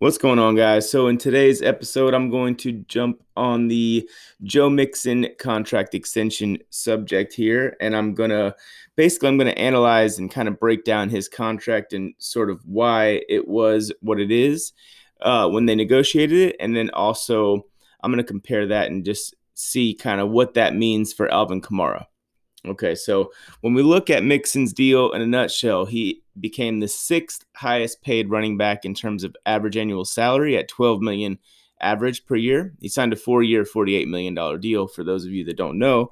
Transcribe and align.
What's 0.00 0.16
going 0.16 0.38
on, 0.38 0.54
guys? 0.54 0.88
So, 0.88 1.08
in 1.08 1.18
today's 1.18 1.60
episode, 1.60 2.14
I'm 2.14 2.30
going 2.30 2.54
to 2.58 2.70
jump 2.86 3.20
on 3.36 3.66
the 3.66 4.08
Joe 4.44 4.70
Mixon 4.70 5.26
contract 5.40 5.92
extension 5.92 6.58
subject 6.70 7.32
here, 7.32 7.76
and 7.80 7.96
I'm 7.96 8.14
going 8.14 8.30
to 8.30 8.54
basically 8.94 9.28
I'm 9.28 9.38
going 9.38 9.52
to 9.52 9.58
analyze 9.58 10.20
and 10.20 10.30
kind 10.30 10.46
of 10.46 10.60
break 10.60 10.84
down 10.84 11.08
his 11.08 11.28
contract 11.28 11.94
and 11.94 12.14
sort 12.18 12.48
of 12.48 12.64
why 12.64 13.22
it 13.28 13.48
was 13.48 13.92
what 14.00 14.20
it 14.20 14.30
is 14.30 14.72
uh, 15.22 15.48
when 15.48 15.66
they 15.66 15.74
negotiated 15.74 16.50
it, 16.50 16.56
and 16.60 16.76
then 16.76 16.90
also 16.90 17.66
I'm 18.00 18.12
going 18.12 18.24
to 18.24 18.32
compare 18.32 18.68
that 18.68 18.92
and 18.92 19.04
just 19.04 19.34
see 19.54 19.94
kind 19.94 20.20
of 20.20 20.30
what 20.30 20.54
that 20.54 20.76
means 20.76 21.12
for 21.12 21.28
Alvin 21.28 21.60
Kamara. 21.60 22.04
Okay, 22.66 22.94
so 22.94 23.30
when 23.60 23.74
we 23.74 23.82
look 23.82 24.10
at 24.10 24.24
Mixon's 24.24 24.72
deal 24.72 25.12
in 25.12 25.22
a 25.22 25.26
nutshell, 25.26 25.84
he 25.84 26.22
became 26.40 26.80
the 26.80 26.88
sixth 26.88 27.44
highest 27.54 28.02
paid 28.02 28.30
running 28.30 28.56
back 28.56 28.84
in 28.84 28.94
terms 28.94 29.22
of 29.22 29.36
average 29.46 29.76
annual 29.76 30.04
salary 30.04 30.56
at 30.56 30.68
12 30.68 31.00
million 31.00 31.38
average 31.80 32.26
per 32.26 32.34
year. 32.34 32.74
He 32.80 32.88
signed 32.88 33.12
a 33.12 33.16
four-year, 33.16 33.64
48 33.64 34.08
million 34.08 34.34
dollar 34.34 34.58
deal. 34.58 34.88
For 34.88 35.04
those 35.04 35.24
of 35.24 35.30
you 35.30 35.44
that 35.44 35.56
don't 35.56 35.78
know, 35.78 36.10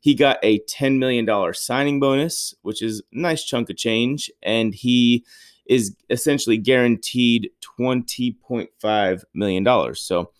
he 0.00 0.14
got 0.14 0.38
a 0.42 0.58
10 0.58 0.98
million 0.98 1.24
dollar 1.24 1.52
signing 1.52 2.00
bonus, 2.00 2.54
which 2.62 2.82
is 2.82 3.00
a 3.00 3.02
nice 3.12 3.44
chunk 3.44 3.70
of 3.70 3.76
change, 3.76 4.30
and 4.42 4.74
he 4.74 5.24
is 5.66 5.96
essentially 6.10 6.58
guaranteed 6.58 7.50
20.5 7.78 9.24
million 9.32 9.62
dollars. 9.62 10.02
So 10.02 10.32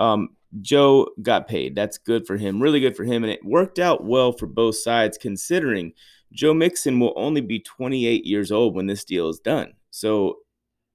um, 0.00 0.30
Joe 0.62 1.08
got 1.22 1.46
paid. 1.46 1.76
That's 1.76 1.98
good 1.98 2.26
for 2.26 2.36
him, 2.36 2.60
really 2.60 2.80
good 2.80 2.96
for 2.96 3.04
him. 3.04 3.22
And 3.22 3.32
it 3.32 3.44
worked 3.44 3.78
out 3.78 4.04
well 4.04 4.32
for 4.32 4.46
both 4.46 4.76
sides, 4.76 5.16
considering 5.16 5.92
Joe 6.32 6.54
Mixon 6.54 6.98
will 6.98 7.12
only 7.16 7.40
be 7.40 7.60
28 7.60 8.24
years 8.24 8.50
old 8.50 8.74
when 8.74 8.86
this 8.86 9.04
deal 9.04 9.28
is 9.28 9.38
done. 9.38 9.74
So, 9.90 10.38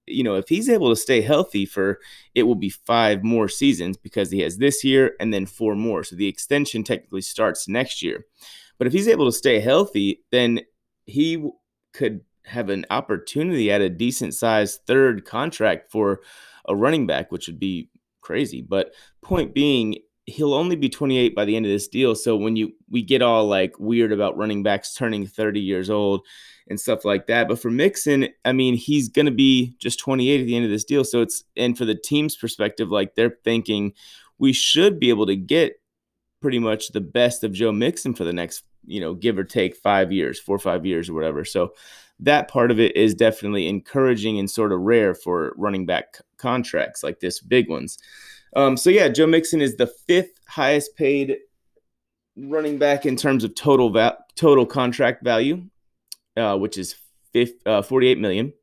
you 0.08 0.24
know, 0.24 0.36
if 0.36 0.50
he's 0.50 0.70
able 0.70 0.90
to 0.90 0.96
stay 0.96 1.22
healthy 1.22 1.66
for 1.66 2.00
it 2.34 2.44
will 2.44 2.56
be 2.56 2.70
five 2.70 3.24
more 3.24 3.48
seasons 3.48 3.96
because 3.96 4.32
he 4.32 4.42
has 4.42 4.58
this 4.58 4.84
year 4.84 5.16
and 5.20 5.34
then 5.34 5.46
four 5.46 5.76
more. 5.76 6.04
So 6.04 6.16
the 6.16 6.28
extension 6.28 6.84
technically 6.84 7.22
starts 7.22 7.68
next 7.68 8.02
year. 8.02 8.26
But 8.78 8.88
if 8.88 8.94
he's 8.94 9.08
able 9.08 9.26
to 9.26 9.32
stay 9.32 9.60
healthy, 9.60 10.24
then 10.32 10.62
he 11.06 11.50
could 11.94 12.22
have 12.46 12.70
an 12.70 12.86
opportunity 12.90 13.72
at 13.72 13.82
a 13.82 13.90
decent 13.90 14.34
sized 14.34 14.82
third 14.86 15.26
contract 15.26 15.92
for 15.92 16.22
a 16.68 16.76
running 16.76 17.08
back, 17.08 17.32
which 17.32 17.48
would 17.48 17.60
be 17.60 17.90
crazy. 18.26 18.62
But 18.62 18.94
point 19.22 19.54
being, 19.54 20.00
he'll 20.26 20.54
only 20.54 20.76
be 20.76 20.90
28 20.90 21.36
by 21.36 21.46
the 21.46 21.56
end 21.56 21.66
of 21.66 21.72
this 21.72 21.88
deal. 21.88 22.16
So 22.16 22.36
when 22.36 22.56
you 22.56 22.74
we 22.90 23.04
get 23.04 23.22
all 23.22 23.46
like 23.48 23.80
weird 23.80 24.12
about 24.12 24.38
running 24.38 24.64
backs 24.64 24.94
turning 24.94 25.28
30 25.28 25.60
years 25.60 25.90
old 25.90 26.26
and 26.68 26.80
stuff 26.80 27.06
like 27.06 27.28
that. 27.28 27.48
But 27.48 27.60
for 27.60 27.70
Mixon, 27.70 28.30
I 28.44 28.52
mean, 28.52 28.76
he's 28.76 29.08
going 29.08 29.28
to 29.28 29.32
be 29.32 29.76
just 29.80 30.00
28 30.00 30.42
at 30.42 30.48
the 30.48 30.56
end 30.56 30.66
of 30.66 30.72
this 30.72 30.84
deal. 30.84 31.04
So 31.04 31.22
it's 31.22 31.44
and 31.56 31.78
for 31.78 31.86
the 31.86 31.96
team's 31.96 32.36
perspective, 32.36 32.90
like 32.90 33.14
they're 33.16 33.38
thinking 33.44 33.94
we 34.40 34.52
should 34.52 35.00
be 35.00 35.10
able 35.10 35.28
to 35.28 35.36
get 35.36 35.74
pretty 36.42 36.60
much 36.60 36.90
the 36.90 37.02
best 37.02 37.44
of 37.44 37.54
Joe 37.54 37.72
Mixon 37.72 38.14
for 38.14 38.24
the 38.24 38.34
next, 38.34 38.64
you 38.86 39.00
know, 39.00 39.14
give 39.14 39.38
or 39.38 39.44
take 39.44 39.76
5 39.76 40.12
years, 40.12 40.40
4 40.40 40.56
or 40.56 40.60
5 40.60 40.86
years 40.86 41.10
or 41.10 41.14
whatever. 41.14 41.46
So 41.46 41.74
that 42.20 42.48
part 42.48 42.72
of 42.72 42.80
it 42.80 42.96
is 42.96 43.14
definitely 43.14 43.68
encouraging 43.68 44.40
and 44.40 44.50
sort 44.50 44.72
of 44.72 44.82
rare 44.82 45.14
for 45.14 45.54
running 45.58 45.86
back 45.86 46.18
contracts 46.38 47.04
like 47.04 47.20
this, 47.20 47.40
big 47.42 47.70
ones. 47.70 47.98
Um, 48.56 48.78
so 48.78 48.90
yeah, 48.90 49.10
Joe 49.10 49.28
Mixon 49.28 49.62
is 49.62 49.76
the 49.76 49.88
fifth 49.88 50.40
highest 50.48 50.96
paid 50.96 51.38
running 52.38 52.78
back 52.78 53.06
in 53.06 53.16
terms 53.16 53.44
of 53.44 53.56
total 53.56 53.90
va- 53.90 54.18
total 54.36 54.66
contract 54.66 55.24
value, 55.24 55.64
uh, 56.38 56.58
which 56.58 56.78
is 56.78 56.96
50, 57.34 57.60
uh, 57.66 57.82
48 57.82 58.20
million. 58.20 58.54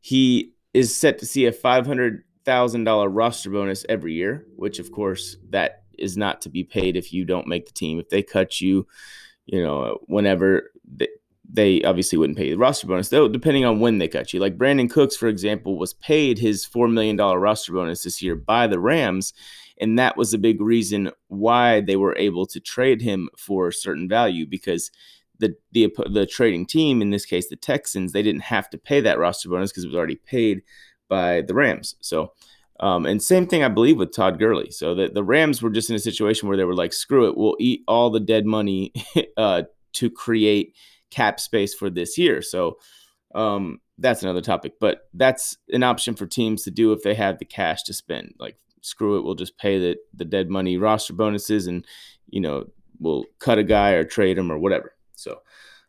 He 0.00 0.54
is 0.74 0.96
set 0.96 1.18
to 1.18 1.26
see 1.26 1.46
a 1.46 1.52
five 1.52 1.86
hundred 1.86 2.24
thousand 2.44 2.84
dollar 2.84 3.08
roster 3.08 3.50
bonus 3.50 3.84
every 3.88 4.14
year, 4.14 4.46
which 4.56 4.78
of 4.78 4.90
course 4.90 5.36
that 5.50 5.84
is 5.98 6.16
not 6.16 6.40
to 6.40 6.48
be 6.48 6.64
paid 6.64 6.96
if 6.96 7.12
you 7.12 7.24
don't 7.24 7.46
make 7.46 7.66
the 7.66 7.72
team. 7.72 8.00
If 8.00 8.08
they 8.08 8.22
cut 8.22 8.60
you, 8.60 8.86
you 9.46 9.62
know, 9.62 9.98
whenever 10.06 10.70
they, 10.84 11.08
they 11.52 11.82
obviously 11.82 12.18
wouldn't 12.18 12.38
pay 12.38 12.50
the 12.50 12.58
roster 12.58 12.86
bonus, 12.86 13.08
though, 13.08 13.28
depending 13.28 13.64
on 13.64 13.80
when 13.80 13.98
they 13.98 14.08
cut 14.08 14.32
you. 14.32 14.40
Like 14.40 14.58
Brandin 14.58 14.90
Cooks, 14.90 15.16
for 15.16 15.28
example, 15.28 15.78
was 15.78 15.94
paid 15.94 16.38
his 16.38 16.66
$4 16.66 16.92
million 16.92 17.16
roster 17.16 17.72
bonus 17.72 18.04
this 18.04 18.22
year 18.22 18.36
by 18.36 18.66
the 18.66 18.78
Rams. 18.78 19.32
And 19.80 19.98
that 19.98 20.16
was 20.16 20.32
a 20.32 20.38
big 20.38 20.60
reason 20.60 21.10
why 21.28 21.80
they 21.80 21.96
were 21.96 22.16
able 22.16 22.46
to 22.46 22.60
trade 22.60 23.00
him 23.00 23.30
for 23.36 23.68
a 23.68 23.72
certain 23.72 24.08
value 24.08 24.46
because 24.46 24.90
the, 25.38 25.54
the, 25.72 25.92
the 26.10 26.26
trading 26.26 26.66
team, 26.66 27.02
in 27.02 27.10
this 27.10 27.24
case, 27.24 27.48
the 27.48 27.56
Texans, 27.56 28.12
they 28.12 28.22
didn't 28.22 28.42
have 28.42 28.68
to 28.70 28.78
pay 28.78 29.00
that 29.00 29.18
roster 29.18 29.48
bonus 29.48 29.72
because 29.72 29.84
it 29.84 29.88
was 29.88 29.96
already 29.96 30.16
paid 30.16 30.62
by 31.08 31.40
the 31.40 31.54
Rams. 31.54 31.96
So, 32.00 32.34
um, 32.78 33.06
and 33.06 33.22
same 33.22 33.46
thing, 33.46 33.64
I 33.64 33.68
believe, 33.68 33.96
with 33.96 34.14
Todd 34.14 34.38
Gurley. 34.38 34.70
So 34.70 34.94
the, 34.94 35.08
the 35.08 35.24
Rams 35.24 35.62
were 35.62 35.70
just 35.70 35.90
in 35.90 35.96
a 35.96 36.00
situation 36.00 36.46
where 36.46 36.56
they 36.56 36.64
were 36.64 36.74
like, 36.74 36.92
screw 36.92 37.28
it, 37.28 37.36
we'll 37.36 37.56
eat 37.58 37.82
all 37.88 38.10
the 38.10 38.20
dead 38.20 38.46
money 38.46 38.92
uh, 39.36 39.62
to 39.94 40.10
create– 40.10 40.76
cap 41.10 41.40
space 41.40 41.74
for 41.74 41.90
this 41.90 42.16
year. 42.18 42.42
So 42.42 42.78
um, 43.34 43.80
that's 43.98 44.22
another 44.22 44.40
topic, 44.40 44.74
but 44.80 45.08
that's 45.14 45.56
an 45.70 45.82
option 45.82 46.14
for 46.14 46.26
teams 46.26 46.64
to 46.64 46.70
do 46.70 46.92
if 46.92 47.02
they 47.02 47.14
have 47.14 47.38
the 47.38 47.44
cash 47.44 47.82
to 47.84 47.92
spend. 47.92 48.34
Like, 48.38 48.56
screw 48.82 49.18
it, 49.18 49.24
we'll 49.24 49.34
just 49.34 49.58
pay 49.58 49.78
the 49.78 49.96
the 50.14 50.24
dead 50.24 50.48
money 50.48 50.76
roster 50.76 51.12
bonuses, 51.12 51.66
and 51.66 51.86
you 52.28 52.40
know 52.40 52.66
we'll 52.98 53.24
cut 53.38 53.58
a 53.58 53.64
guy 53.64 53.90
or 53.90 54.04
trade 54.04 54.38
him 54.38 54.50
or 54.50 54.58
whatever. 54.58 54.94
So. 55.14 55.40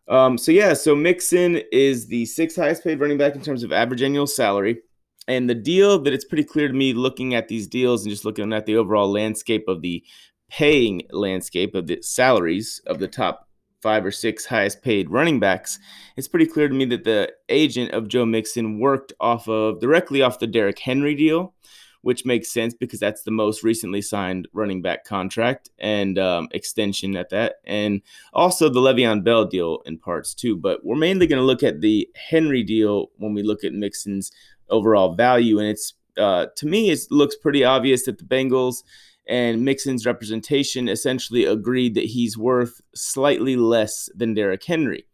Um, 0.08 0.38
so 0.38 0.52
yeah, 0.52 0.74
so 0.74 0.94
Mixon 0.94 1.62
is 1.72 2.08
the 2.08 2.26
sixth 2.26 2.58
highest 2.58 2.84
paid 2.84 3.00
running 3.00 3.20
back 3.20 3.36
in 3.36 3.42
terms 3.42 3.64
of 3.64 3.72
average 3.72 4.02
annual 4.02 4.28
salary. 4.28 4.82
And 5.28 5.50
the 5.50 5.56
deal 5.56 6.00
that 6.00 6.14
it's 6.14 6.26
pretty 6.26 6.44
clear 6.44 6.68
to 6.68 6.74
me 6.74 6.94
looking 6.94 7.34
at 7.34 7.48
these 7.48 7.68
deals 7.68 8.03
and 8.03 8.09
just 8.09 8.26
looking 8.26 8.52
at 8.52 8.66
the 8.66 8.76
overall 8.76 9.09
landscape 9.09 9.66
of 9.68 9.82
the 9.82 10.03
paying 10.50 11.03
landscape 11.12 11.76
of 11.76 11.88
the 11.88 12.02
salaries 12.02 12.82
of 12.88 13.00
the 13.00 13.08
top 13.08 13.48
five 13.81 14.06
or 14.06 14.12
six 14.12 14.46
highest 14.46 14.81
paid 14.81 15.09
running 15.09 15.40
backs, 15.40 15.80
it's 16.16 16.28
pretty 16.28 16.46
clear 16.46 16.68
to 16.68 16.74
me 16.74 16.86
that 16.86 17.03
the 17.03 17.31
agent 17.50 17.92
of 17.92 18.08
Joe 18.08 18.25
Mixon 18.25 18.80
worked 18.80 19.14
off 19.19 19.47
of 19.47 19.80
directly 19.80 20.22
off 20.22 20.40
the 20.40 20.47
Derrick 20.47 20.80
Henry 20.80 21.16
deal, 21.16 21.53
which 22.02 22.25
makes 22.25 22.52
sense 22.52 22.74
because 22.74 23.00
that's 23.00 23.24
the 23.24 23.31
most 23.31 23.64
recently 23.64 24.02
signed 24.02 24.47
running 24.53 24.81
back 24.81 25.06
contract 25.06 25.70
and 25.80 26.18
um, 26.18 26.47
extension 26.52 27.16
at 27.16 27.30
that, 27.30 27.56
and 27.66 28.02
also 28.34 28.70
the 28.70 28.80
Le'Veon 28.80 29.24
Bell 29.24 29.46
deal 29.46 29.81
in 29.86 29.97
parts 29.97 30.34
too. 30.34 30.56
But 30.56 30.86
we're 30.86 30.96
mainly 30.96 31.28
going 31.28 31.40
to 31.40 31.46
look 31.46 31.64
at 31.64 31.81
the 31.81 32.08
Henry 32.16 32.64
deal 32.64 33.12
when 33.18 33.34
we 33.34 33.44
look 33.44 33.64
at 33.64 33.74
Mixon's 33.74 34.31
overall 34.70 35.16
value, 35.16 35.59
and 35.59 35.68
it's 35.68 35.94
uh, 36.18 36.47
to 36.56 36.66
me 36.66 36.90
it 36.90 37.00
looks 37.09 37.36
pretty 37.36 37.64
obvious 37.64 38.06
that 38.06 38.18
the 38.18 38.25
Bengals 38.25 38.84
and 39.28 39.64
Mixon's 39.64 40.06
representation 40.06 40.88
essentially 40.88 41.46
agreed 41.46 41.96
that 41.96 42.06
he's 42.06 42.38
worth 42.38 42.82
slightly 42.96 43.56
less 43.56 44.09
than 44.16 44.34
Derrick 44.34 44.64
Henry. 44.64 45.06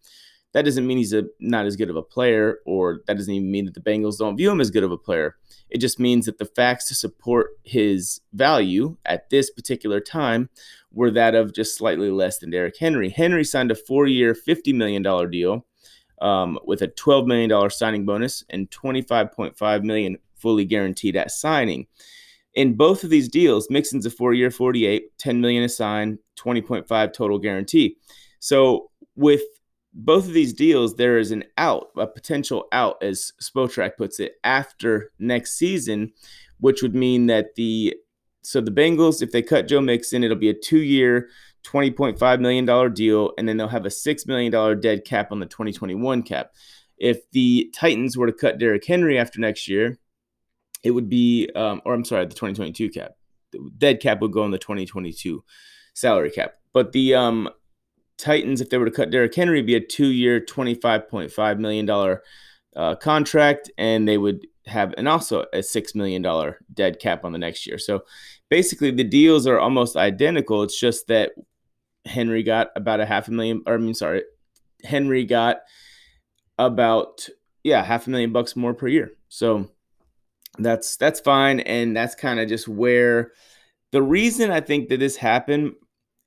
That 0.53 0.65
doesn't 0.65 0.87
mean 0.87 0.97
he's 0.97 1.13
a, 1.13 1.25
not 1.39 1.65
as 1.65 1.75
good 1.75 1.89
of 1.89 1.95
a 1.95 2.01
player, 2.01 2.59
or 2.65 3.01
that 3.05 3.17
doesn't 3.17 3.33
even 3.33 3.51
mean 3.51 3.65
that 3.65 3.73
the 3.73 3.81
Bengals 3.81 4.17
don't 4.17 4.37
view 4.37 4.49
him 4.49 4.61
as 4.61 4.71
good 4.71 4.83
of 4.83 4.91
a 4.91 4.97
player. 4.97 5.35
It 5.69 5.79
just 5.79 5.99
means 5.99 6.25
that 6.25 6.37
the 6.37 6.45
facts 6.45 6.87
to 6.87 6.95
support 6.95 7.51
his 7.63 8.21
value 8.33 8.97
at 9.05 9.29
this 9.29 9.51
particular 9.51 9.99
time 9.99 10.49
were 10.91 11.11
that 11.11 11.35
of 11.35 11.53
just 11.53 11.77
slightly 11.77 12.09
less 12.09 12.39
than 12.39 12.49
Derrick 12.49 12.77
Henry. 12.79 13.09
Henry 13.09 13.43
signed 13.43 13.71
a 13.71 13.75
four-year, 13.75 14.33
$50 14.33 14.73
million 14.73 15.03
deal 15.29 15.65
um, 16.21 16.57
with 16.65 16.81
a 16.81 16.87
$12 16.87 17.27
million 17.27 17.69
signing 17.69 18.05
bonus 18.05 18.43
and 18.49 18.71
25.5 18.71 19.83
million 19.83 20.17
fully 20.35 20.65
guaranteed 20.65 21.15
at 21.15 21.31
signing. 21.31 21.87
In 22.57 22.73
both 22.73 23.03
of 23.03 23.11
these 23.11 23.29
deals, 23.29 23.69
Mixon's 23.69 24.07
a 24.07 24.09
four-year 24.09 24.49
48, 24.49 25.15
10 25.19 25.41
million 25.41 25.63
assigned, 25.63 26.17
20.5 26.39 27.13
total 27.13 27.37
guarantee. 27.37 27.97
So 28.39 28.89
with 29.15 29.43
both 29.93 30.25
of 30.25 30.33
these 30.33 30.53
deals, 30.53 30.95
there 30.95 31.19
is 31.19 31.29
an 31.29 31.43
out, 31.59 31.89
a 31.95 32.07
potential 32.07 32.65
out, 32.71 32.95
as 33.03 33.31
Spotrac 33.39 33.95
puts 33.95 34.19
it, 34.19 34.37
after 34.43 35.11
next 35.19 35.53
season, 35.53 36.13
which 36.59 36.81
would 36.81 36.95
mean 36.95 37.27
that 37.27 37.53
the 37.53 37.95
so 38.41 38.59
the 38.59 38.71
Bengals, 38.71 39.21
if 39.21 39.31
they 39.31 39.43
cut 39.43 39.67
Joe 39.67 39.81
Mixon, 39.81 40.23
it'll 40.23 40.35
be 40.35 40.49
a 40.49 40.53
two-year, 40.53 41.29
$20.5 41.63 42.39
million 42.39 42.93
deal, 42.93 43.33
and 43.37 43.47
then 43.47 43.57
they'll 43.57 43.67
have 43.67 43.85
a 43.85 43.89
$6 43.89 44.27
million 44.27 44.79
dead 44.79 45.05
cap 45.05 45.31
on 45.31 45.39
the 45.39 45.45
2021 45.45 46.23
cap. 46.23 46.53
If 46.97 47.29
the 47.31 47.71
Titans 47.75 48.17
were 48.17 48.25
to 48.25 48.33
cut 48.33 48.57
Derrick 48.57 48.85
Henry 48.85 49.19
after 49.19 49.39
next 49.39 49.67
year, 49.67 49.99
it 50.83 50.91
would 50.91 51.09
be, 51.09 51.49
um, 51.55 51.81
or 51.85 51.93
I'm 51.93 52.05
sorry, 52.05 52.25
the 52.25 52.35
2022 52.35 52.89
cap. 52.89 53.11
The 53.51 53.69
dead 53.77 53.99
cap 54.01 54.21
would 54.21 54.31
go 54.31 54.43
on 54.43 54.51
the 54.51 54.57
2022 54.57 55.43
salary 55.93 56.31
cap. 56.31 56.53
But 56.73 56.91
the 56.91 57.15
um, 57.15 57.49
Titans, 58.17 58.61
if 58.61 58.69
they 58.69 58.77
were 58.77 58.85
to 58.85 58.91
cut 58.91 59.11
Derrick 59.11 59.33
Henry, 59.33 59.61
be 59.61 59.75
a 59.75 59.79
two-year, 59.79 60.41
$25.5 60.41 61.59
million 61.59 62.17
uh, 62.75 62.95
contract, 62.95 63.71
and 63.77 64.07
they 64.07 64.17
would 64.17 64.47
have, 64.65 64.93
and 64.97 65.07
also 65.07 65.45
a 65.53 65.59
$6 65.59 65.95
million 65.95 66.53
dead 66.73 66.99
cap 66.99 67.23
on 67.23 67.31
the 67.31 67.37
next 67.37 67.65
year. 67.65 67.77
So 67.77 68.01
basically, 68.49 68.91
the 68.91 69.03
deals 69.03 69.47
are 69.47 69.59
almost 69.59 69.95
identical. 69.95 70.63
It's 70.63 70.79
just 70.79 71.07
that 71.07 71.31
Henry 72.05 72.43
got 72.43 72.69
about 72.75 72.99
a 72.99 73.05
half 73.05 73.27
a 73.27 73.31
million, 73.31 73.63
or 73.65 73.75
I 73.75 73.77
mean, 73.77 73.93
sorry, 73.93 74.23
Henry 74.83 75.25
got 75.25 75.57
about, 76.57 77.27
yeah, 77.63 77.83
half 77.83 78.07
a 78.07 78.09
million 78.09 78.31
bucks 78.31 78.55
more 78.55 78.73
per 78.73 78.87
year. 78.87 79.11
So 79.29 79.69
that's 80.59 80.97
that's 80.97 81.19
fine, 81.19 81.59
and 81.61 81.95
that's 81.95 82.15
kind 82.15 82.39
of 82.39 82.49
just 82.49 82.67
where 82.67 83.31
the 83.91 84.01
reason 84.01 84.51
I 84.51 84.61
think 84.61 84.89
that 84.89 84.99
this 84.99 85.15
happened 85.15 85.73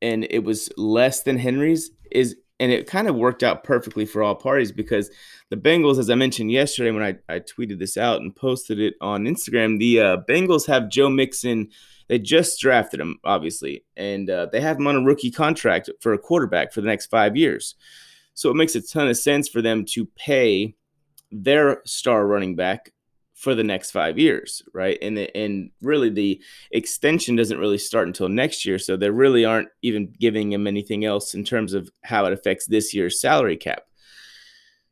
and 0.03 0.27
it 0.31 0.45
was 0.45 0.71
less 0.77 1.23
than 1.23 1.39
Henry's 1.39 1.91
is 2.11 2.37
and 2.59 2.71
it 2.71 2.87
kind 2.87 3.09
of 3.09 3.17
worked 3.17 3.43
out 3.43 3.65
perfectly 3.65 4.05
for 4.05 4.23
all 4.23 4.35
parties 4.35 4.71
because 4.71 5.11
the 5.49 5.57
Bengals, 5.57 5.99
as 5.99 6.11
I 6.11 6.15
mentioned 6.15 6.53
yesterday 6.53 6.91
when 6.91 7.03
I, 7.03 7.35
I 7.35 7.41
tweeted 7.41 7.79
this 7.79 7.97
out 7.97 8.21
and 8.21 8.37
posted 8.37 8.79
it 8.79 8.95
on 9.01 9.25
Instagram, 9.25 9.79
the 9.79 10.01
uh, 10.01 10.17
Bengals 10.29 10.67
have 10.67 10.91
Joe 10.91 11.09
Mixon. 11.09 11.71
They 12.09 12.19
just 12.19 12.61
drafted 12.61 13.01
him, 13.01 13.19
obviously, 13.25 13.85
and 13.97 14.29
uh, 14.29 14.47
they 14.53 14.61
have 14.61 14.77
him 14.77 14.87
on 14.87 14.97
a 14.97 15.03
rookie 15.03 15.31
contract 15.31 15.89
for 16.01 16.13
a 16.13 16.19
quarterback 16.19 16.73
for 16.73 16.83
the 16.83 16.87
next 16.87 17.07
five 17.07 17.35
years. 17.35 17.77
So 18.35 18.51
it 18.51 18.57
makes 18.57 18.75
a 18.75 18.83
ton 18.83 19.09
of 19.09 19.17
sense 19.17 19.49
for 19.49 19.63
them 19.63 19.87
to 19.87 20.05
pay 20.05 20.75
their 21.33 21.81
star 21.87 22.27
running 22.27 22.57
back 22.57 22.93
for 23.41 23.55
the 23.55 23.65
next 23.65 23.91
five 23.91 24.19
years, 24.19 24.63
right? 24.75 24.99
And 25.01 25.17
the, 25.17 25.35
and 25.35 25.71
really 25.81 26.11
the 26.11 26.43
extension 26.73 27.37
doesn't 27.37 27.59
really 27.59 27.79
start 27.79 28.07
until 28.07 28.29
next 28.29 28.67
year, 28.67 28.79
so 28.79 28.99
they 28.99 29.09
really 29.09 29.47
aren't 29.47 29.71
even 29.81 30.13
giving 30.21 30.53
him 30.53 30.67
anything 30.67 31.07
else 31.07 31.33
in 31.33 31.43
terms 31.43 31.73
of 31.73 31.91
how 32.05 32.27
it 32.27 32.35
affects 32.35 32.67
this 32.67 32.93
year's 32.93 33.19
salary 33.19 33.57
cap. 33.57 33.85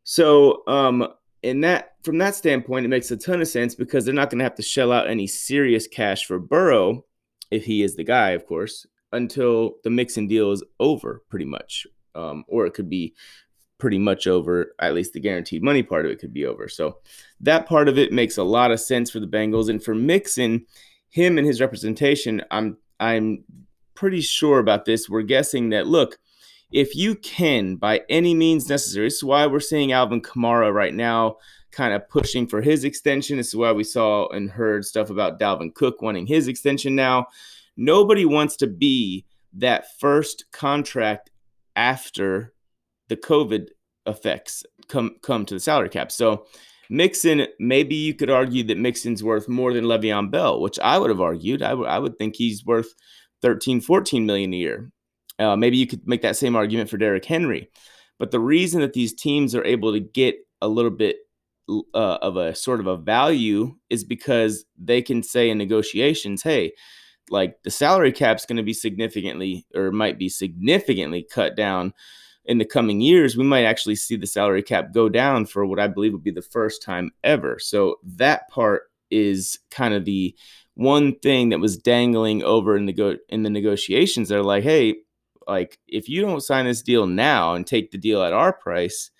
So, 0.03 0.63
um, 0.67 1.07
in 1.43 1.61
that 1.61 1.97
from 2.03 2.17
that 2.19 2.35
standpoint, 2.35 2.87
it 2.87 2.89
makes 2.89 3.11
a 3.11 3.19
ton 3.19 3.43
of 3.43 3.49
sense 3.49 3.75
because 3.75 4.07
they're 4.07 4.15
not 4.15 4.31
going 4.31 4.39
to 4.39 4.45
have 4.45 4.55
to 4.55 4.63
shell 4.63 4.93
out 4.93 5.11
any 5.11 5.27
serious 5.27 5.87
cash 5.87 6.25
for 6.25 6.39
Burrow 6.39 7.05
if 7.51 7.67
he 7.67 7.83
is 7.83 7.97
the 7.97 8.05
guy, 8.05 8.31
of 8.31 8.47
course, 8.47 8.87
until 9.13 9.75
the 9.85 9.91
Mixon 9.91 10.27
deal 10.27 10.53
is 10.53 10.65
over, 10.81 11.23
pretty 11.29 11.45
much. 11.45 11.87
Um, 12.15 12.45
or 12.49 12.65
it 12.65 12.73
could 12.73 12.89
be 12.89 13.15
pretty 13.79 13.99
much 13.99 14.27
over. 14.27 14.75
At 14.81 14.95
least 14.95 15.13
the 15.13 15.21
guaranteed 15.21 15.63
money 15.63 15.83
part 15.83 16.05
of 16.05 16.11
it 16.11 16.19
could 16.19 16.33
be 16.33 16.47
over. 16.47 16.69
So 16.69 16.99
that 17.41 17.67
part 17.67 17.89
of 17.89 17.99
it 17.99 18.13
makes 18.13 18.37
a 18.37 18.45
lot 18.45 18.71
of 18.71 18.81
sense 18.81 19.11
for 19.11 19.21
the 19.21 19.27
Bengals 19.27 19.69
and 19.69 19.83
for 19.83 19.95
Mixon, 19.95 20.67
him 21.11 21.39
and 21.39 21.47
his 21.47 21.61
representation. 21.61 22.43
I'm 22.51 22.77
I'm 23.01 23.45
pretty 23.95 24.21
sure 24.21 24.59
about 24.59 24.85
this. 24.85 25.09
We're 25.09 25.23
guessing 25.23 25.71
that 25.71 25.87
look, 25.87 26.19
if 26.71 26.95
you 26.95 27.15
can 27.15 27.77
by 27.77 28.03
any 28.09 28.35
means 28.35 28.69
necessary, 28.69 29.07
this 29.07 29.17
is 29.17 29.25
why 29.25 29.47
we're 29.47 29.61
seeing 29.61 29.93
Alvin 29.93 30.21
Kamara 30.21 30.73
right 30.73 30.95
now 30.95 31.37
kind 31.71 31.95
of 31.95 32.09
pushing 32.09 32.47
for 32.47 32.63
his 32.63 32.85
extension. 32.85 33.37
This 33.37 33.49
is 33.49 33.57
why 33.57 33.73
we 33.73 33.85
saw 33.85 34.29
and 34.29 34.51
heard 34.51 34.85
stuff 34.85 35.11
about 35.11 35.39
Dalvin 35.39 35.75
Cook 35.75 36.03
wanting 36.03 36.27
his 36.27 36.49
extension 36.49 36.95
now. 36.95 37.27
Nobody 37.77 38.25
wants 38.25 38.57
to 38.57 38.67
be 38.67 39.25
that 39.55 39.99
first 39.99 40.45
contract 40.51 41.31
after 41.77 42.53
the 43.09 43.17
COVID 43.17 43.69
effects 44.07 44.65
come 44.89 45.17
come 45.23 45.45
to 45.47 45.55
the 45.55 45.61
salary 45.61 45.89
cap. 45.89 46.11
So 46.11 46.47
Mixon, 46.91 47.47
maybe 47.59 47.95
you 47.95 48.15
could 48.15 48.31
argue 48.31 48.63
that 48.65 48.79
Mixon's 48.79 49.23
worth 49.23 49.49
more 49.49 49.73
than 49.73 49.85
Le'Veon 49.85 50.31
Bell, 50.31 50.61
which 50.61 50.79
I 50.79 50.99
would 50.99 51.11
have 51.11 51.21
argued. 51.21 51.63
I, 51.63 51.71
w- 51.71 51.89
I 51.89 51.99
would 51.99 52.17
think 52.17 52.35
he's 52.35 52.65
worth 52.65 52.95
13, 53.43 53.81
14 53.81 54.25
million 54.25 54.55
a 54.55 54.57
year. 54.57 54.91
Uh, 55.39 55.55
maybe 55.55 55.77
you 55.77 55.87
could 55.87 56.07
make 56.09 56.23
that 56.23 56.37
same 56.37 56.57
argument 56.57 56.89
for 56.89 56.97
Derrick 56.97 57.25
Henry. 57.25 57.71
But 58.19 58.31
the 58.31 58.41
reason 58.41 58.81
that 58.81 58.95
these 58.95 59.15
teams 59.15 59.55
are 59.55 59.65
able 59.65 59.93
to 59.93 60.01
get 60.01 60.37
a 60.61 60.69
little 60.69 60.91
bit 60.91 61.17
uh, 61.69 62.19
of 62.23 62.37
a 62.37 62.55
sort 62.55 62.81
of 62.81 62.87
a 62.87 62.97
value 62.97 63.77
is 63.91 64.03
because 64.03 64.65
they 64.79 65.03
can 65.03 65.23
say 65.23 65.51
in 65.51 65.59
negotiations, 65.59 66.43
hey, 66.43 66.73
like 67.31 67.63
the 67.63 67.71
salary 67.71 68.11
cap's 68.11 68.47
going 68.47 68.57
to 68.57 68.63
be 68.63 68.73
significantly 68.73 69.67
or 69.75 69.93
might 69.93 70.19
be 70.19 70.29
significantly 70.31 71.27
cut 71.31 71.55
down 71.55 71.93
in 72.49 72.57
the 72.57 72.65
coming 72.65 73.01
years, 73.03 73.37
we 73.37 73.45
might 73.45 73.65
actually 73.65 73.95
see 73.95 74.17
the 74.17 74.27
salary 74.27 74.63
cap 74.63 74.93
go 74.93 75.11
down 75.11 75.45
for 75.45 75.67
what 75.67 75.79
I 75.79 75.87
believe 75.87 76.15
would 76.15 76.25
be 76.25 76.31
the 76.31 76.43
first 76.43 76.83
time 76.83 77.13
ever. 77.23 77.59
So 77.59 77.97
that 78.03 78.49
part 78.49 78.85
is 79.11 79.59
kind 79.71 79.93
of 79.93 80.07
the 80.07 80.35
one 80.75 81.15
thing 81.19 81.51
that 81.51 81.61
was 81.61 81.77
dangling 81.77 82.43
over 82.43 82.75
in 82.75 82.87
the 82.87 82.93
go- 82.95 83.19
in 83.29 83.43
the 83.43 83.51
negotiations. 83.51 84.29
They're 84.29 84.43
like, 84.43 84.65
hey, 84.65 84.97
like 85.47 85.79
if 85.87 86.09
you 86.09 86.23
don't 86.23 86.41
sign 86.41 86.65
this 86.65 86.83
deal 86.83 87.07
now 87.07 87.55
and 87.55 87.67
take 87.67 87.91
the 87.91 87.99
deal 87.99 88.23
at 88.23 88.33
our 88.33 88.55
price, 88.55 89.11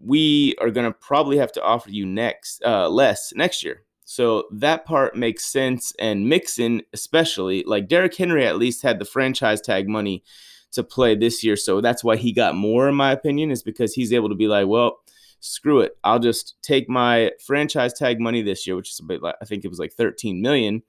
we 0.00 0.54
are 0.60 0.70
going 0.70 0.86
to 0.86 0.96
probably 0.96 1.38
have 1.38 1.52
to 1.52 1.62
offer 1.62 1.90
you 1.90 2.06
next 2.06 2.62
uh, 2.64 2.88
less 2.88 3.32
next 3.34 3.64
year. 3.64 3.82
So 4.04 4.44
that 4.52 4.86
part 4.86 5.16
makes 5.16 5.44
sense. 5.44 5.92
And 5.98 6.28
Mixon, 6.28 6.82
especially, 6.92 7.64
like 7.64 7.88
Derrick 7.88 8.14
Henry, 8.14 8.46
at 8.46 8.56
least 8.56 8.82
had 8.82 9.00
the 9.00 9.04
franchise 9.04 9.60
tag 9.60 9.88
money 9.88 10.22
to 10.76 10.84
play 10.84 11.14
this 11.14 11.44
year. 11.44 11.56
So 11.56 11.80
that's 11.80 12.02
why 12.02 12.16
he 12.16 12.32
got 12.32 12.54
more, 12.54 12.88
in 12.88 12.94
my 12.94 13.12
opinion, 13.12 13.50
is 13.50 13.62
because 13.62 13.92
he's 13.92 14.12
able 14.12 14.28
to 14.30 14.34
be 14.34 14.48
like, 14.48 14.66
well, 14.66 15.00
screw 15.40 15.80
it. 15.80 15.96
I'll 16.04 16.18
just 16.18 16.56
take 16.62 16.88
my 16.88 17.32
franchise 17.44 17.92
tag 17.92 18.20
money 18.20 18.42
this 18.42 18.66
year, 18.66 18.76
which 18.76 18.90
is 18.90 19.00
a 19.00 19.04
bit 19.04 19.22
like, 19.22 19.36
I 19.42 19.44
think 19.44 19.64
it 19.64 19.68
was 19.68 19.78
like 19.78 19.92
13 19.92 20.40
million. 20.40 20.82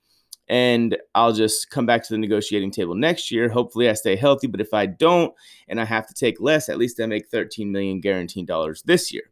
And 0.50 0.98
I'll 1.14 1.34
just 1.34 1.70
come 1.70 1.86
back 1.86 2.04
to 2.04 2.14
the 2.14 2.18
negotiating 2.18 2.72
table 2.72 2.96
next 2.96 3.32
year. 3.32 3.50
Hopefully, 3.50 3.90
I 3.90 3.94
stay 3.94 4.16
healthy. 4.16 4.48
But 4.48 4.62
if 4.62 4.74
I 4.74 4.86
don't 4.86 5.34
and 5.68 5.82
I 5.82 5.84
have 5.84 6.08
to 6.08 6.14
take 6.14 6.40
less, 6.40 6.70
at 6.70 6.78
least 6.78 7.02
I 7.02 7.06
make 7.06 7.28
13 7.28 7.70
million 7.70 8.00
guaranteed 8.00 8.48
dollars 8.48 8.82
this 8.84 9.12
year. 9.12 9.30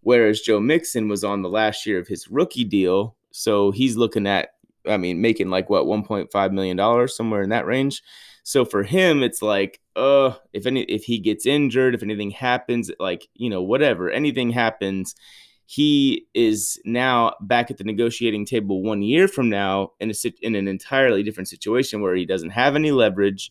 Whereas 0.00 0.40
Joe 0.40 0.60
Mixon 0.60 1.08
was 1.08 1.24
on 1.24 1.42
the 1.42 1.48
last 1.48 1.86
year 1.86 1.98
of 1.98 2.06
his 2.06 2.28
rookie 2.28 2.64
deal. 2.64 3.16
So 3.32 3.72
he's 3.72 3.96
looking 3.96 4.28
at, 4.28 4.50
I 4.86 4.96
mean, 4.96 5.20
making 5.20 5.48
like 5.48 5.68
what, 5.70 5.86
$1.5 5.86 6.52
million, 6.52 7.08
somewhere 7.08 7.42
in 7.42 7.50
that 7.50 7.66
range. 7.66 8.02
So 8.44 8.64
for 8.64 8.84
him, 8.84 9.22
it's 9.22 9.42
like, 9.42 9.80
uh, 9.96 10.34
if 10.52 10.66
any, 10.66 10.82
if 10.82 11.04
he 11.04 11.18
gets 11.18 11.46
injured, 11.46 11.94
if 11.94 12.02
anything 12.02 12.30
happens, 12.30 12.90
like 12.98 13.28
you 13.34 13.48
know, 13.50 13.62
whatever, 13.62 14.10
anything 14.10 14.50
happens, 14.50 15.14
he 15.66 16.26
is 16.34 16.80
now 16.84 17.34
back 17.40 17.70
at 17.70 17.78
the 17.78 17.84
negotiating 17.84 18.44
table 18.44 18.82
one 18.82 19.02
year 19.02 19.28
from 19.28 19.48
now 19.48 19.92
in 20.00 20.10
a 20.10 20.14
in 20.42 20.54
an 20.54 20.68
entirely 20.68 21.22
different 21.22 21.48
situation 21.48 22.00
where 22.00 22.14
he 22.14 22.26
doesn't 22.26 22.50
have 22.50 22.74
any 22.76 22.90
leverage, 22.90 23.50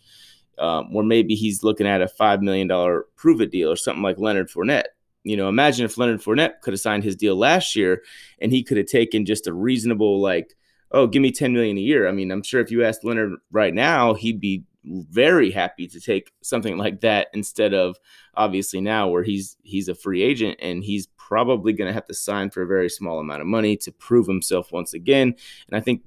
um, 0.60 0.94
or 0.96 1.04
maybe 1.04 1.36
he's 1.36 1.64
looking 1.64 1.88
at 1.88 2.02
a 2.02 2.08
five 2.08 2.42
million 2.42 2.68
dollar 2.68 3.06
prove 3.16 3.42
it 3.42 3.52
deal 3.52 3.72
or 3.72 3.76
something 3.76 4.04
like 4.04 4.20
Leonard 4.20 4.50
Fournette. 4.50 4.88
You 5.24 5.38
know, 5.38 5.48
imagine 5.48 5.86
if 5.86 5.98
Leonard 5.98 6.22
Fournette 6.22 6.60
could 6.62 6.74
have 6.74 6.82
signed 6.82 7.06
his 7.06 7.16
deal 7.16 7.38
last 7.38 7.76
year 7.76 8.04
and 8.42 8.52
he 8.52 8.64
could 8.64 8.76
have 8.78 8.88
taken 8.88 9.26
just 9.26 9.48
a 9.48 9.54
reasonable 9.54 10.22
like, 10.22 10.54
oh, 10.92 11.08
give 11.08 11.22
me 11.22 11.32
ten 11.32 11.54
million 11.54 11.78
a 11.78 11.82
year. 11.82 12.08
I 12.08 12.12
mean, 12.12 12.32
I'm 12.32 12.44
sure 12.44 12.60
if 12.60 12.70
you 12.70 12.84
asked 12.84 13.06
Leonard 13.06 13.32
right 13.50 13.74
now, 13.74 14.14
he'd 14.14 14.42
be 14.42 14.66
very 14.86 15.50
happy 15.52 15.88
to 15.88 16.00
take 16.00 16.32
something 16.42 16.78
like 16.78 17.02
that 17.02 17.28
instead 17.34 17.74
of 17.74 17.98
obviously 18.36 18.82
now 18.82 19.08
where 19.08 19.24
he's 19.24 19.58
he's 19.64 19.88
a 19.88 19.96
free 19.96 20.22
agent 20.22 20.58
and 20.62 20.84
he's 20.84 21.08
probably 21.18 21.74
going 21.74 21.88
to 21.88 21.94
have 21.94 22.06
to 22.06 22.14
sign 22.14 22.50
for 22.50 22.62
a 22.62 22.68
very 22.68 22.90
small 22.90 23.20
amount 23.20 23.42
of 23.42 23.48
money 23.48 23.78
to 23.78 23.92
prove 23.92 24.28
himself 24.28 24.72
once 24.72 24.94
again. 24.94 25.34
And 25.68 25.78
i 25.78 25.80
think 25.80 26.04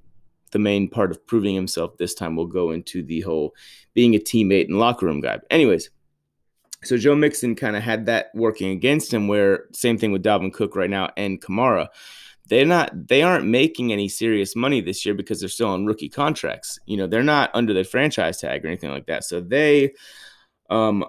the 0.53 0.59
main 0.59 0.89
part 0.89 1.11
of 1.11 1.27
proving 1.27 1.55
himself 1.55 1.97
this 1.97 2.15
time 2.15 2.37
will 2.37 2.47
go 2.47 2.71
into 2.71 3.03
the 3.03 3.21
whole 3.23 3.55
being 3.95 4.15
a 4.15 4.19
teammate 4.19 4.67
and 4.67 4.79
locker 4.79 5.07
room 5.07 5.21
guy. 5.21 5.39
Anyways 5.51 5.91
so 6.85 6.97
joe 6.97 7.17
mixon 7.17 7.55
kind 7.55 7.75
of 7.75 7.83
had 7.83 8.07
that 8.07 8.31
working 8.35 8.71
against 8.71 9.13
him 9.13 9.29
where 9.29 9.65
same 9.73 9.97
thing 9.97 10.13
with 10.13 10.23
dalvin 10.23 10.53
cook 10.53 10.77
right 10.77 10.91
now 10.91 11.09
and 11.17 11.41
kamara 11.41 11.89
they're 12.49 12.67
not 12.67 13.09
they 13.09 13.23
aren't 13.23 13.47
making 13.47 13.93
any 13.93 14.09
serious 14.09 14.55
money 14.55 14.81
this 14.81 15.05
year 15.05 15.15
because 15.15 15.41
they're 15.41 15.49
still 15.49 15.69
on 15.69 15.87
rookie 15.87 16.09
contracts. 16.09 16.79
You 16.87 16.97
know, 16.97 17.07
they're 17.07 17.23
not 17.23 17.51
under 17.55 17.73
the 17.73 17.85
franchise 17.85 18.41
tag 18.41 18.65
or 18.65 18.69
anything 18.69 18.91
like 18.91 19.07
that. 19.07 19.25
So 19.25 19.41
they 19.41 19.93
um 20.71 21.05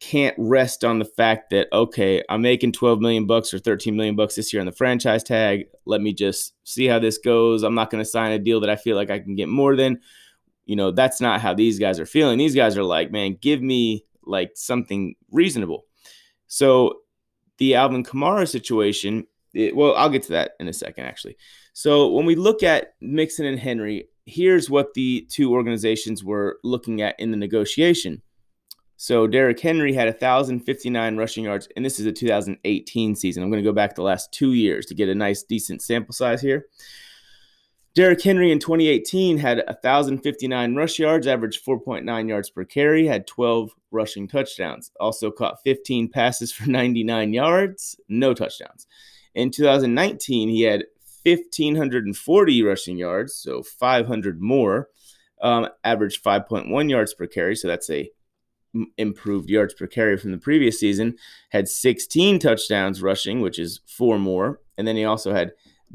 can't 0.00 0.34
rest 0.38 0.84
on 0.84 0.98
the 0.98 1.04
fact 1.04 1.50
that 1.50 1.68
okay, 1.72 2.22
I'm 2.28 2.42
making 2.42 2.72
12 2.72 3.00
million 3.00 3.26
bucks 3.26 3.54
or 3.54 3.58
13 3.58 3.96
million 3.96 4.16
bucks 4.16 4.34
this 4.34 4.52
year 4.52 4.60
on 4.60 4.66
the 4.66 4.72
franchise 4.72 5.22
tag. 5.22 5.66
Let 5.86 6.00
me 6.00 6.12
just 6.12 6.54
see 6.64 6.86
how 6.86 6.98
this 6.98 7.18
goes. 7.18 7.62
I'm 7.62 7.74
not 7.74 7.90
going 7.90 8.04
to 8.04 8.10
sign 8.10 8.32
a 8.32 8.38
deal 8.38 8.60
that 8.60 8.70
I 8.70 8.76
feel 8.76 8.96
like 8.96 9.10
I 9.10 9.20
can 9.20 9.36
get 9.36 9.48
more 9.48 9.76
than. 9.76 10.00
You 10.66 10.76
know, 10.76 10.90
that's 10.90 11.20
not 11.20 11.42
how 11.42 11.52
these 11.52 11.78
guys 11.78 12.00
are 12.00 12.06
feeling. 12.06 12.38
These 12.38 12.54
guys 12.54 12.78
are 12.78 12.82
like, 12.82 13.10
man, 13.10 13.36
give 13.40 13.60
me 13.60 14.06
like 14.24 14.52
something 14.54 15.14
reasonable. 15.30 15.84
So 16.46 17.00
the 17.58 17.74
Alvin 17.74 18.02
Kamara 18.02 18.48
situation 18.48 19.26
it, 19.54 19.74
well, 19.74 19.94
I'll 19.96 20.10
get 20.10 20.22
to 20.24 20.32
that 20.32 20.52
in 20.60 20.68
a 20.68 20.72
second, 20.72 21.04
actually. 21.04 21.36
So 21.72 22.10
when 22.10 22.26
we 22.26 22.34
look 22.34 22.62
at 22.62 22.94
Mixon 23.00 23.46
and 23.46 23.58
Henry, 23.58 24.08
here's 24.26 24.70
what 24.70 24.94
the 24.94 25.26
two 25.30 25.52
organizations 25.52 26.24
were 26.24 26.58
looking 26.62 27.02
at 27.02 27.18
in 27.18 27.30
the 27.30 27.36
negotiation. 27.36 28.22
So 28.96 29.26
Derrick 29.26 29.60
Henry 29.60 29.92
had 29.92 30.06
1,059 30.06 31.16
rushing 31.16 31.44
yards, 31.44 31.68
and 31.76 31.84
this 31.84 31.98
is 31.98 32.06
a 32.06 32.12
2018 32.12 33.16
season. 33.16 33.42
I'm 33.42 33.50
going 33.50 33.62
to 33.62 33.68
go 33.68 33.74
back 33.74 33.94
the 33.94 34.02
last 34.02 34.32
two 34.32 34.52
years 34.52 34.86
to 34.86 34.94
get 34.94 35.08
a 35.08 35.14
nice, 35.14 35.42
decent 35.42 35.82
sample 35.82 36.14
size 36.14 36.40
here. 36.40 36.66
Derrick 37.94 38.22
Henry 38.22 38.50
in 38.50 38.58
2018 38.58 39.38
had 39.38 39.62
1,059 39.66 40.74
rush 40.74 40.98
yards, 40.98 41.26
averaged 41.26 41.64
4.9 41.64 42.28
yards 42.28 42.50
per 42.50 42.64
carry, 42.64 43.06
had 43.06 43.26
12 43.26 43.70
rushing 43.92 44.26
touchdowns. 44.26 44.90
Also 44.98 45.30
caught 45.30 45.62
15 45.62 46.08
passes 46.08 46.52
for 46.52 46.68
99 46.68 47.32
yards, 47.32 47.96
no 48.08 48.34
touchdowns. 48.34 48.86
In 49.34 49.50
2019, 49.50 50.48
he 50.48 50.62
had 50.62 50.84
1,540 51.24 52.62
rushing 52.62 52.98
yards, 52.98 53.34
so 53.34 53.62
500 53.62 54.40
more, 54.40 54.88
um, 55.40 55.68
averaged 55.82 56.22
5.1 56.22 56.90
yards 56.90 57.14
per 57.14 57.26
carry. 57.26 57.56
So 57.56 57.68
that's 57.68 57.90
a 57.90 58.10
improved 58.96 59.48
yards 59.48 59.74
per 59.74 59.86
carry 59.86 60.16
from 60.16 60.32
the 60.32 60.38
previous 60.38 60.80
season. 60.80 61.16
Had 61.50 61.68
16 61.68 62.38
touchdowns 62.40 63.02
rushing, 63.02 63.40
which 63.40 63.58
is 63.58 63.80
four 63.86 64.18
more. 64.18 64.60
And 64.76 64.86
then 64.86 64.96
he 64.96 65.04
also 65.04 65.32
had 65.32 65.52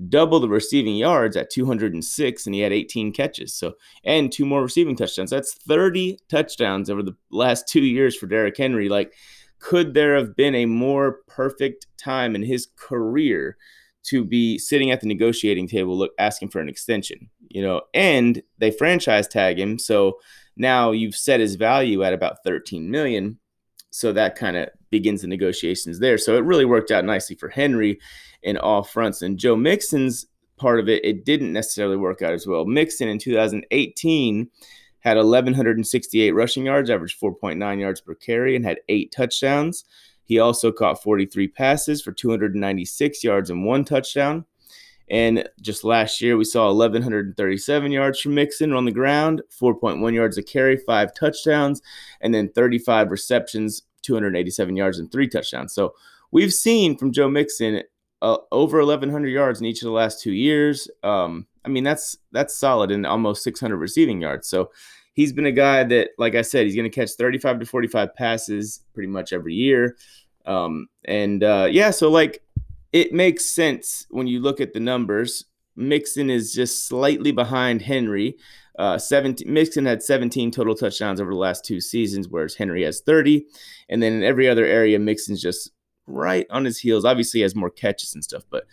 double 0.08 0.40
the 0.40 0.48
receiving 0.48 0.96
yards 0.96 1.36
at 1.36 1.50
206 1.50 2.46
and 2.46 2.56
he 2.56 2.62
had 2.62 2.72
18 2.72 3.12
catches 3.12 3.54
so 3.54 3.74
and 4.06 4.32
two 4.32 4.46
more 4.46 4.64
receiving 4.64 4.96
touchdowns 4.96 5.30
that's 5.30 5.56
30 5.56 6.20
touchdowns 6.30 6.90
over 6.90 7.04
the 7.04 7.16
last 7.32 7.68
two 7.68 7.82
years 7.82 8.16
for 8.16 8.28
Derrick 8.28 8.56
Henry 8.56 8.88
like 8.88 9.14
could 9.60 9.94
there 9.94 10.16
have 10.16 10.36
been 10.36 10.56
a 10.56 10.66
more 10.66 11.20
perfect 11.28 11.88
time 11.98 12.36
in 12.36 12.44
his 12.44 12.68
career 12.78 13.58
to 14.04 14.24
be 14.24 14.58
sitting 14.58 14.92
at 14.92 15.02
the 15.02 15.08
negotiating 15.08 15.68
table 15.68 15.98
look 15.98 16.14
asking 16.18 16.50
for 16.50 16.60
an 16.60 16.70
extension 16.70 17.30
you 17.50 17.62
know 17.62 17.82
and 17.94 18.42
they 18.58 18.72
franchise 18.72 19.28
tag 19.28 19.60
him 19.60 19.78
so 19.78 20.18
now 20.56 20.92
you've 20.92 21.16
set 21.16 21.40
his 21.40 21.56
value 21.56 22.04
at 22.04 22.14
about 22.14 22.38
13 22.44 22.90
million 22.90 23.38
so 23.92 24.14
that 24.14 24.36
kind 24.36 24.56
of 24.56 24.70
begins 24.90 25.22
the 25.22 25.28
negotiations 25.28 26.00
there 26.00 26.18
so 26.18 26.38
it 26.38 26.46
really 26.46 26.66
worked 26.66 26.92
out 26.92 27.06
nicely 27.06 27.36
for 27.36 27.50
henry 27.50 28.00
in 28.44 28.58
all 28.58 28.84
fronts. 28.84 29.22
And 29.22 29.38
Joe 29.38 29.56
Mixon's 29.56 30.26
part 30.58 30.80
of 30.80 30.90
it, 30.90 31.04
it 31.06 31.26
didn't 31.26 31.54
necessarily 31.54 31.98
work 31.98 32.22
out 32.22 32.34
as 32.34 32.48
well. 32.48 32.66
Mixon 32.66 33.08
in 33.08 33.20
2018 33.20 34.50
had 35.02 35.18
1,168 35.18 36.32
rushing 36.32 36.66
yards, 36.66 36.90
averaged 36.90 37.20
4.9 37.20 37.80
yards 37.80 38.02
per 38.02 38.16
carry, 38.16 38.56
and 38.56 38.66
had 38.66 38.80
eight 38.90 39.12
touchdowns. 39.12 39.86
He 40.24 40.40
also 40.40 40.72
caught 40.72 41.02
43 41.02 41.48
passes 41.48 42.02
for 42.02 42.12
296 42.12 43.24
yards 43.24 43.50
and 43.50 43.66
one 43.66 43.84
touchdown. 43.84 44.46
And 45.10 45.50
just 45.60 45.84
last 45.84 46.22
year, 46.22 46.38
we 46.38 46.44
saw 46.44 46.68
1,137 46.68 47.92
yards 47.92 48.20
from 48.20 48.36
Mixon 48.36 48.74
on 48.74 48.86
the 48.86 48.92
ground, 48.92 49.42
4.1 49.60 50.14
yards 50.14 50.38
a 50.38 50.44
carry, 50.44 50.78
five 50.78 51.16
touchdowns, 51.16 51.82
and 52.22 52.34
then 52.34 52.50
35 52.50 53.10
receptions, 53.10 53.82
287 54.04 54.76
yards, 54.76 55.00
and 55.00 55.12
three 55.12 55.28
touchdowns. 55.28 55.74
So 55.74 55.96
we've 56.32 56.54
seen 56.54 56.96
from 56.96 57.12
Joe 57.12 57.28
Mixon 57.28 57.82
uh, 58.22 58.38
over 58.52 58.80
1,100 58.80 59.30
yards 59.30 59.60
in 59.60 59.66
each 59.66 59.82
of 59.82 59.88
the 59.88 59.94
last 59.94 60.22
two 60.22 60.34
years. 60.34 60.88
Um, 61.04 61.48
I 61.66 61.70
mean, 61.70 61.84
that's 61.84 62.18
that's 62.32 62.56
solid 62.56 62.92
and 62.92 63.06
almost 63.06 63.44
600 63.44 63.78
receiving 63.78 64.22
yards. 64.22 64.48
So 64.48 64.72
he's 65.14 65.34
been 65.34 65.46
a 65.46 65.52
guy 65.52 65.84
that, 65.84 66.12
like 66.18 66.36
I 66.36 66.42
said, 66.42 66.66
he's 66.66 66.76
going 66.76 66.90
to 66.90 66.96
catch 66.96 67.12
35 67.12 67.60
to 67.60 67.66
45 67.66 68.16
passes 68.16 68.82
pretty 68.94 69.08
much 69.08 69.34
every 69.34 69.54
year. 69.54 69.98
Um, 70.46 70.88
and 71.06 71.44
uh, 71.44 71.68
yeah, 71.70 71.92
so 71.92 72.10
like 72.10 72.42
it 72.94 73.14
makes 73.14 73.46
sense 73.46 74.08
when 74.10 74.28
you 74.28 74.40
look 74.40 74.62
at 74.62 74.74
the 74.74 74.80
numbers. 74.80 75.46
Mixon 75.76 76.30
is 76.30 76.54
just 76.54 76.88
slightly 76.88 77.32
behind 77.32 77.82
Henry. 77.82 78.36
Uh, 78.78 78.98
17, 78.98 79.52
Mixon 79.52 79.86
had 79.86 80.02
17 80.02 80.52
total 80.52 80.76
touchdowns 80.76 81.20
over 81.20 81.32
the 81.32 81.38
last 81.38 81.66
two 81.66 81.82
seasons, 81.82 82.28
whereas 82.30 82.56
Henry 82.56 82.84
has 82.84 83.02
30. 83.02 83.46
And 83.90 84.02
then 84.02 84.14
in 84.14 84.24
every 84.24 84.48
other 84.50 84.66
area, 84.66 85.00
Mixon's 85.00 85.42
just 85.42 85.72
right 86.08 86.48
on 86.50 86.66
his 86.66 86.80
heels. 86.80 87.06
Obviously, 87.06 87.42
has 87.42 87.56
more 87.56 87.70
catches 87.70 88.14
and 88.14 88.24
stuff, 88.24 88.44
but 88.50 88.66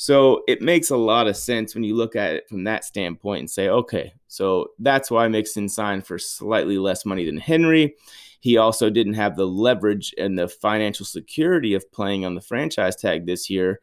so 0.00 0.44
it 0.46 0.62
makes 0.62 0.90
a 0.90 0.96
lot 0.96 1.26
of 1.26 1.36
sense 1.36 1.74
when 1.74 1.82
you 1.82 1.96
look 1.96 2.14
at 2.14 2.36
it 2.36 2.48
from 2.48 2.62
that 2.62 2.84
standpoint 2.84 3.40
and 3.40 3.50
say, 3.50 3.68
okay, 3.68 4.12
so 4.28 4.68
that's 4.78 5.10
why 5.10 5.26
Mixon 5.26 5.68
signed 5.68 6.06
for 6.06 6.20
slightly 6.20 6.78
less 6.78 7.04
money 7.04 7.26
than 7.26 7.36
Henry. 7.36 7.96
He 8.38 8.58
also 8.58 8.90
didn't 8.90 9.14
have 9.14 9.34
the 9.34 9.48
leverage 9.48 10.14
and 10.16 10.38
the 10.38 10.46
financial 10.46 11.04
security 11.04 11.74
of 11.74 11.90
playing 11.90 12.24
on 12.24 12.36
the 12.36 12.40
franchise 12.40 12.94
tag 12.94 13.26
this 13.26 13.50
year. 13.50 13.80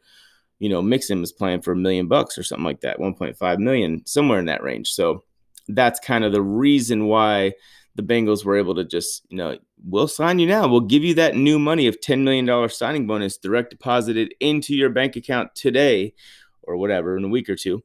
You 0.58 0.70
know, 0.70 0.80
Mixon 0.80 1.20
was 1.20 1.32
playing 1.32 1.60
for 1.60 1.72
a 1.72 1.76
million 1.76 2.08
bucks 2.08 2.38
or 2.38 2.42
something 2.42 2.64
like 2.64 2.80
that, 2.80 2.98
1.5 2.98 3.58
million, 3.58 4.00
somewhere 4.06 4.38
in 4.38 4.46
that 4.46 4.62
range. 4.62 4.92
So 4.92 5.22
that's 5.68 6.00
kind 6.00 6.24
of 6.24 6.32
the 6.32 6.40
reason 6.40 7.08
why 7.08 7.52
the 7.94 8.02
Bengals 8.02 8.42
were 8.42 8.56
able 8.56 8.76
to 8.76 8.84
just, 8.84 9.26
you 9.28 9.36
know, 9.36 9.58
we'll 9.84 10.08
sign 10.08 10.38
you 10.38 10.46
now. 10.46 10.66
We'll 10.68 10.80
give 10.80 11.04
you 11.04 11.14
that 11.14 11.36
new 11.36 11.58
money 11.58 11.86
of 11.86 12.00
$10 12.00 12.22
million 12.22 12.68
signing 12.68 13.06
bonus 13.06 13.36
direct 13.36 13.70
deposited 13.70 14.34
into 14.40 14.74
your 14.74 14.90
bank 14.90 15.16
account 15.16 15.54
today 15.54 16.14
or 16.62 16.76
whatever 16.76 17.16
in 17.16 17.24
a 17.24 17.28
week 17.28 17.48
or 17.48 17.56
two. 17.56 17.82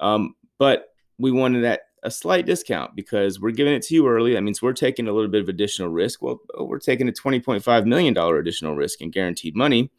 Um, 0.00 0.34
but 0.58 0.88
we 1.18 1.30
wanted 1.30 1.64
that 1.64 1.82
a 2.02 2.10
slight 2.10 2.46
discount 2.46 2.94
because 2.94 3.40
we're 3.40 3.50
giving 3.50 3.74
it 3.74 3.82
to 3.82 3.94
you 3.94 4.08
early. 4.08 4.34
That 4.34 4.42
means 4.42 4.62
we're 4.62 4.72
taking 4.72 5.08
a 5.08 5.12
little 5.12 5.30
bit 5.30 5.42
of 5.42 5.48
additional 5.48 5.88
risk. 5.88 6.22
Well, 6.22 6.40
we're 6.58 6.78
taking 6.78 7.08
a 7.08 7.12
$20.5 7.12 7.86
million 7.86 8.16
additional 8.16 8.76
risk 8.76 9.00
in 9.00 9.10
guaranteed 9.10 9.56
money. 9.56 9.90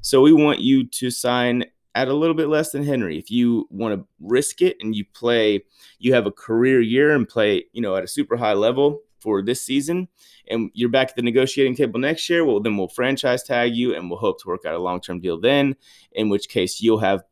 So 0.00 0.22
we 0.22 0.32
want 0.32 0.60
you 0.60 0.86
to 0.86 1.10
sign 1.10 1.64
at 1.94 2.08
a 2.08 2.14
little 2.14 2.36
bit 2.36 2.48
less 2.48 2.70
than 2.70 2.84
Henry. 2.84 3.18
If 3.18 3.30
you 3.30 3.66
want 3.70 3.98
to 3.98 4.06
risk 4.20 4.62
it 4.62 4.76
and 4.80 4.94
you 4.94 5.04
play, 5.12 5.64
you 5.98 6.14
have 6.14 6.26
a 6.26 6.30
career 6.30 6.80
year 6.80 7.14
and 7.14 7.28
play, 7.28 7.64
you 7.72 7.82
know, 7.82 7.96
at 7.96 8.04
a 8.04 8.08
super 8.08 8.36
high 8.36 8.54
level 8.54 9.02
for 9.20 9.42
this 9.42 9.62
season, 9.62 10.08
and 10.48 10.70
you're 10.74 10.88
back 10.88 11.10
at 11.10 11.16
the 11.16 11.22
negotiating 11.22 11.76
table 11.76 12.00
next 12.00 12.28
year, 12.28 12.44
well, 12.44 12.60
then 12.60 12.76
we'll 12.76 12.88
franchise 12.88 13.42
tag 13.42 13.74
you 13.74 13.94
and 13.94 14.10
we'll 14.10 14.18
hope 14.18 14.40
to 14.40 14.48
work 14.48 14.64
out 14.64 14.74
a 14.74 14.78
long 14.78 15.00
term 15.00 15.20
deal 15.20 15.40
then, 15.40 15.76
in 16.12 16.28
which 16.28 16.48
case 16.48 16.80
you'll 16.80 16.98
have 16.98 17.22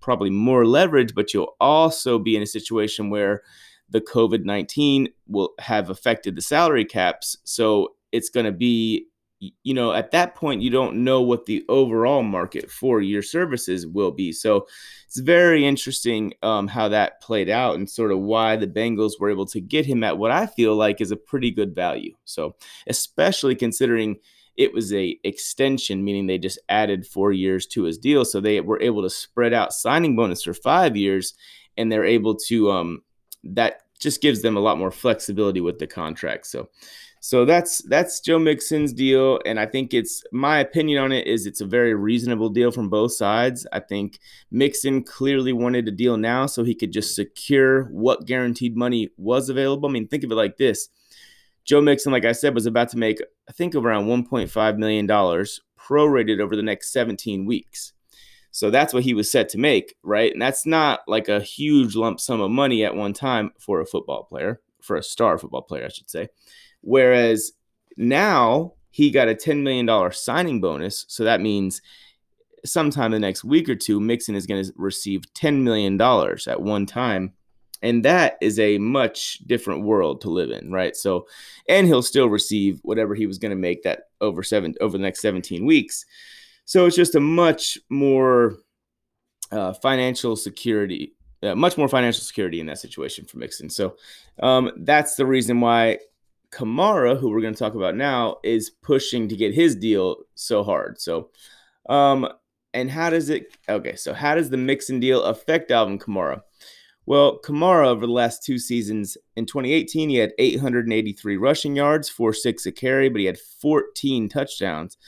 probably 0.00 0.30
more 0.30 0.66
leverage, 0.66 1.14
but 1.14 1.32
you'll 1.32 1.56
also 1.60 2.18
be 2.18 2.36
in 2.36 2.42
a 2.42 2.46
situation 2.46 3.10
where 3.10 3.42
the 3.88 4.00
COVID 4.00 4.44
19 4.44 5.08
will 5.28 5.54
have 5.58 5.90
affected 5.90 6.36
the 6.36 6.42
salary 6.42 6.84
caps. 6.84 7.36
So 7.44 7.94
it's 8.12 8.30
going 8.30 8.46
to 8.46 8.52
be 8.52 9.06
you 9.62 9.74
know, 9.74 9.92
at 9.92 10.10
that 10.12 10.34
point, 10.34 10.62
you 10.62 10.70
don't 10.70 11.04
know 11.04 11.20
what 11.20 11.46
the 11.46 11.64
overall 11.68 12.22
market 12.22 12.70
for 12.70 13.00
your 13.00 13.22
services 13.22 13.86
will 13.86 14.10
be. 14.10 14.32
So 14.32 14.66
it's 15.06 15.18
very 15.18 15.66
interesting 15.66 16.34
um, 16.42 16.68
how 16.68 16.88
that 16.88 17.20
played 17.20 17.48
out 17.48 17.76
and 17.76 17.88
sort 17.88 18.12
of 18.12 18.20
why 18.20 18.56
the 18.56 18.66
Bengals 18.66 19.20
were 19.20 19.30
able 19.30 19.46
to 19.46 19.60
get 19.60 19.86
him 19.86 20.04
at 20.04 20.18
what 20.18 20.30
I 20.30 20.46
feel 20.46 20.74
like 20.74 21.00
is 21.00 21.10
a 21.10 21.16
pretty 21.16 21.50
good 21.50 21.74
value. 21.74 22.14
So, 22.24 22.56
especially 22.86 23.54
considering 23.54 24.16
it 24.56 24.72
was 24.72 24.92
a 24.92 25.18
extension, 25.22 26.04
meaning 26.04 26.26
they 26.26 26.38
just 26.38 26.58
added 26.68 27.06
four 27.06 27.32
years 27.32 27.66
to 27.68 27.84
his 27.84 27.98
deal, 27.98 28.24
so 28.24 28.40
they 28.40 28.60
were 28.60 28.80
able 28.80 29.02
to 29.02 29.10
spread 29.10 29.52
out 29.52 29.72
signing 29.72 30.16
bonus 30.16 30.42
for 30.42 30.54
five 30.54 30.96
years, 30.96 31.34
and 31.76 31.92
they're 31.92 32.04
able 32.04 32.34
to 32.34 32.70
um, 32.70 33.02
that 33.44 33.82
just 33.98 34.20
gives 34.20 34.42
them 34.42 34.56
a 34.56 34.60
lot 34.60 34.78
more 34.78 34.90
flexibility 34.90 35.60
with 35.60 35.78
the 35.78 35.86
contract. 35.86 36.46
So 36.46 36.68
so 37.20 37.44
that's 37.44 37.78
that's 37.88 38.20
Joe 38.20 38.38
Mixon's 38.38 38.92
deal, 38.92 39.40
and 39.44 39.58
I 39.58 39.66
think 39.66 39.92
it's 39.92 40.22
my 40.32 40.60
opinion 40.60 41.02
on 41.02 41.10
it 41.10 41.26
is 41.26 41.44
it's 41.44 41.60
a 41.60 41.66
very 41.66 41.92
reasonable 41.92 42.50
deal 42.50 42.70
from 42.70 42.88
both 42.88 43.14
sides. 43.14 43.66
I 43.72 43.80
think 43.80 44.20
Mixon 44.52 45.02
clearly 45.02 45.52
wanted 45.52 45.88
a 45.88 45.90
deal 45.90 46.16
now 46.16 46.46
so 46.46 46.62
he 46.62 46.74
could 46.74 46.92
just 46.92 47.16
secure 47.16 47.86
what 47.86 48.26
guaranteed 48.26 48.76
money 48.76 49.10
was 49.16 49.48
available. 49.48 49.88
I 49.88 49.92
mean, 49.92 50.06
think 50.06 50.22
of 50.22 50.30
it 50.30 50.36
like 50.36 50.56
this: 50.56 50.88
Joe 51.64 51.80
Mixon, 51.80 52.12
like 52.12 52.24
I 52.24 52.30
said, 52.30 52.54
was 52.54 52.66
about 52.66 52.90
to 52.90 52.98
make 52.98 53.20
I 53.48 53.52
think 53.52 53.74
of 53.74 53.84
around 53.84 54.06
1.5 54.06 54.78
million 54.78 55.06
dollars 55.06 55.60
prorated 55.76 56.40
over 56.40 56.54
the 56.54 56.62
next 56.62 56.92
17 56.92 57.44
weeks. 57.44 57.92
So 58.56 58.70
that's 58.70 58.94
what 58.94 59.02
he 59.02 59.12
was 59.12 59.30
set 59.30 59.50
to 59.50 59.58
make, 59.58 59.96
right? 60.02 60.32
And 60.32 60.40
that's 60.40 60.64
not 60.64 61.00
like 61.06 61.28
a 61.28 61.42
huge 61.42 61.94
lump 61.94 62.18
sum 62.20 62.40
of 62.40 62.50
money 62.50 62.86
at 62.86 62.96
one 62.96 63.12
time 63.12 63.50
for 63.58 63.82
a 63.82 63.86
football 63.86 64.24
player, 64.24 64.62
for 64.80 64.96
a 64.96 65.02
star 65.02 65.36
football 65.36 65.60
player, 65.60 65.84
I 65.84 65.88
should 65.88 66.08
say. 66.08 66.30
Whereas 66.80 67.52
now 67.98 68.72
he 68.92 69.10
got 69.10 69.28
a 69.28 69.34
$10 69.34 69.62
million 69.62 70.10
signing 70.10 70.62
bonus. 70.62 71.04
So 71.06 71.24
that 71.24 71.42
means 71.42 71.82
sometime 72.64 73.10
the 73.10 73.18
next 73.18 73.44
week 73.44 73.68
or 73.68 73.74
two, 73.74 74.00
Mixon 74.00 74.34
is 74.34 74.46
going 74.46 74.64
to 74.64 74.72
receive 74.76 75.20
$10 75.34 75.60
million 75.60 76.00
at 76.00 76.62
one 76.62 76.86
time. 76.86 77.34
And 77.82 78.06
that 78.06 78.38
is 78.40 78.58
a 78.58 78.78
much 78.78 79.40
different 79.40 79.82
world 79.82 80.22
to 80.22 80.30
live 80.30 80.50
in, 80.50 80.72
right? 80.72 80.96
So, 80.96 81.26
and 81.68 81.86
he'll 81.86 82.00
still 82.00 82.30
receive 82.30 82.80
whatever 82.84 83.14
he 83.14 83.26
was 83.26 83.36
going 83.36 83.50
to 83.50 83.54
make 83.54 83.82
that 83.82 84.04
over 84.22 84.42
seven 84.42 84.74
over 84.80 84.96
the 84.96 85.02
next 85.02 85.20
17 85.20 85.66
weeks. 85.66 86.06
So 86.66 86.84
it's 86.84 86.96
just 86.96 87.14
a 87.14 87.20
much 87.20 87.78
more 87.88 88.58
uh, 89.52 89.72
financial 89.72 90.36
security, 90.36 91.14
uh, 91.42 91.54
much 91.54 91.78
more 91.78 91.88
financial 91.88 92.22
security 92.22 92.60
in 92.60 92.66
that 92.66 92.78
situation 92.78 93.24
for 93.24 93.38
Mixon. 93.38 93.70
So 93.70 93.96
um, 94.42 94.72
that's 94.78 95.14
the 95.14 95.24
reason 95.24 95.60
why 95.60 96.00
Kamara, 96.50 97.18
who 97.18 97.30
we're 97.30 97.40
going 97.40 97.54
to 97.54 97.58
talk 97.58 97.74
about 97.74 97.94
now, 97.94 98.38
is 98.42 98.70
pushing 98.70 99.28
to 99.28 99.36
get 99.36 99.54
his 99.54 99.76
deal 99.76 100.16
so 100.34 100.64
hard. 100.64 101.00
So, 101.00 101.30
um, 101.88 102.28
and 102.74 102.90
how 102.90 103.10
does 103.10 103.30
it? 103.30 103.56
Okay, 103.68 103.94
so 103.94 104.12
how 104.12 104.34
does 104.34 104.50
the 104.50 104.56
Mixon 104.56 104.98
deal 104.98 105.22
affect 105.22 105.70
Alvin 105.70 106.00
Kamara? 106.00 106.42
Well, 107.06 107.38
Kamara 107.44 107.86
over 107.86 108.06
the 108.06 108.12
last 108.12 108.42
two 108.42 108.58
seasons, 108.58 109.16
in 109.36 109.46
2018, 109.46 110.08
he 110.08 110.16
had 110.16 110.32
883 110.38 111.36
rushing 111.36 111.76
yards, 111.76 112.08
4 112.08 112.32
6 112.32 112.66
a 112.66 112.72
carry, 112.72 113.08
but 113.08 113.20
he 113.20 113.26
had 113.26 113.38
14 113.38 114.28
touchdowns. 114.28 114.98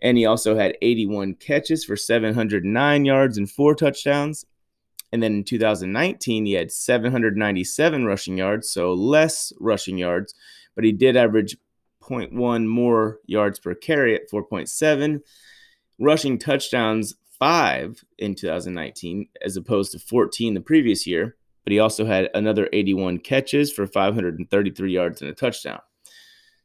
And 0.00 0.18
he 0.18 0.26
also 0.26 0.56
had 0.56 0.76
81 0.82 1.34
catches 1.34 1.84
for 1.84 1.96
709 1.96 3.04
yards 3.04 3.38
and 3.38 3.50
four 3.50 3.74
touchdowns. 3.74 4.44
And 5.12 5.22
then 5.22 5.34
in 5.34 5.44
2019, 5.44 6.46
he 6.46 6.52
had 6.52 6.70
797 6.70 8.04
rushing 8.04 8.38
yards, 8.38 8.70
so 8.70 8.92
less 8.92 9.52
rushing 9.60 9.98
yards, 9.98 10.34
but 10.74 10.84
he 10.84 10.92
did 10.92 11.16
average 11.16 11.56
0.1 12.02 12.66
more 12.66 13.20
yards 13.26 13.58
per 13.58 13.74
carry 13.74 14.14
at 14.14 14.30
4.7, 14.30 15.20
rushing 15.98 16.38
touchdowns 16.38 17.14
five 17.38 18.04
in 18.18 18.34
2019 18.34 19.28
as 19.44 19.56
opposed 19.56 19.92
to 19.92 19.98
14 19.98 20.54
the 20.54 20.60
previous 20.60 21.06
year. 21.06 21.36
But 21.64 21.72
he 21.72 21.78
also 21.80 22.04
had 22.04 22.30
another 22.34 22.68
81 22.72 23.18
catches 23.20 23.72
for 23.72 23.86
533 23.86 24.92
yards 24.92 25.20
and 25.20 25.30
a 25.30 25.34
touchdown. 25.34 25.80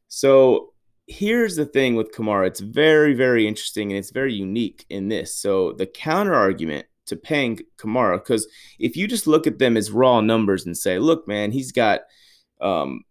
So 0.06 0.71
here's 1.06 1.56
the 1.56 1.66
thing 1.66 1.94
with 1.94 2.12
Kamara. 2.12 2.46
It's 2.46 2.60
very, 2.60 3.14
very 3.14 3.46
interesting 3.46 3.90
and 3.90 3.98
it's 3.98 4.10
very 4.10 4.32
unique 4.32 4.86
in 4.88 5.08
this. 5.08 5.34
So 5.34 5.72
the 5.72 5.86
counter 5.86 6.34
argument 6.34 6.86
to 7.06 7.16
paying 7.16 7.58
Kamara 7.78 8.18
because 8.18 8.46
if 8.78 8.96
you 8.96 9.08
just 9.08 9.26
look 9.26 9.46
at 9.46 9.58
them 9.58 9.76
as 9.76 9.90
raw 9.90 10.20
numbers 10.20 10.66
and 10.66 10.76
say, 10.76 10.98
look, 10.98 11.26
man, 11.26 11.50
he's 11.50 11.72
got 11.72 12.02
um, 12.60 13.02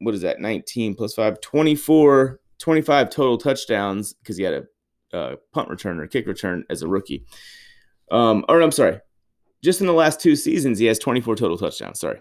what 0.00 0.14
is 0.14 0.22
that 0.22 0.40
19 0.40 0.94
plus 0.94 1.14
5 1.14 1.40
24 1.40 2.40
25 2.58 3.10
total 3.10 3.38
touchdowns 3.38 4.14
because 4.14 4.36
he 4.36 4.44
had 4.44 4.66
a 5.12 5.36
punt 5.52 5.68
return 5.68 5.98
or 5.98 6.06
kick 6.06 6.26
return 6.26 6.64
as 6.68 6.82
a 6.82 6.88
rookie 6.88 7.24
um 8.10 8.44
or 8.48 8.60
i'm 8.60 8.72
sorry 8.72 8.98
just 9.62 9.80
in 9.80 9.86
the 9.86 9.92
last 9.92 10.20
two 10.20 10.36
seasons 10.36 10.78
he 10.78 10.86
has 10.86 10.98
24 10.98 11.36
total 11.36 11.56
touchdowns 11.56 12.00
sorry 12.00 12.20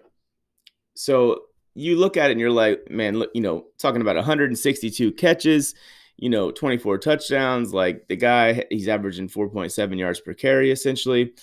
so 0.95 1.39
you 1.75 1.97
look 1.97 2.17
at 2.17 2.29
it 2.29 2.31
and 2.31 2.39
you're 2.39 2.49
like 2.49 2.89
man 2.89 3.19
look 3.19 3.29
you 3.33 3.41
know 3.41 3.65
talking 3.77 4.01
about 4.01 4.15
162 4.15 5.11
catches 5.13 5.75
you 6.17 6.29
know 6.29 6.49
24 6.51 6.97
touchdowns 6.97 7.73
like 7.73 8.07
the 8.07 8.15
guy 8.15 8.63
he's 8.71 8.87
averaging 8.87 9.27
4.7 9.27 9.99
yards 9.99 10.19
per 10.21 10.33
carry 10.33 10.71
essentially 10.71 11.33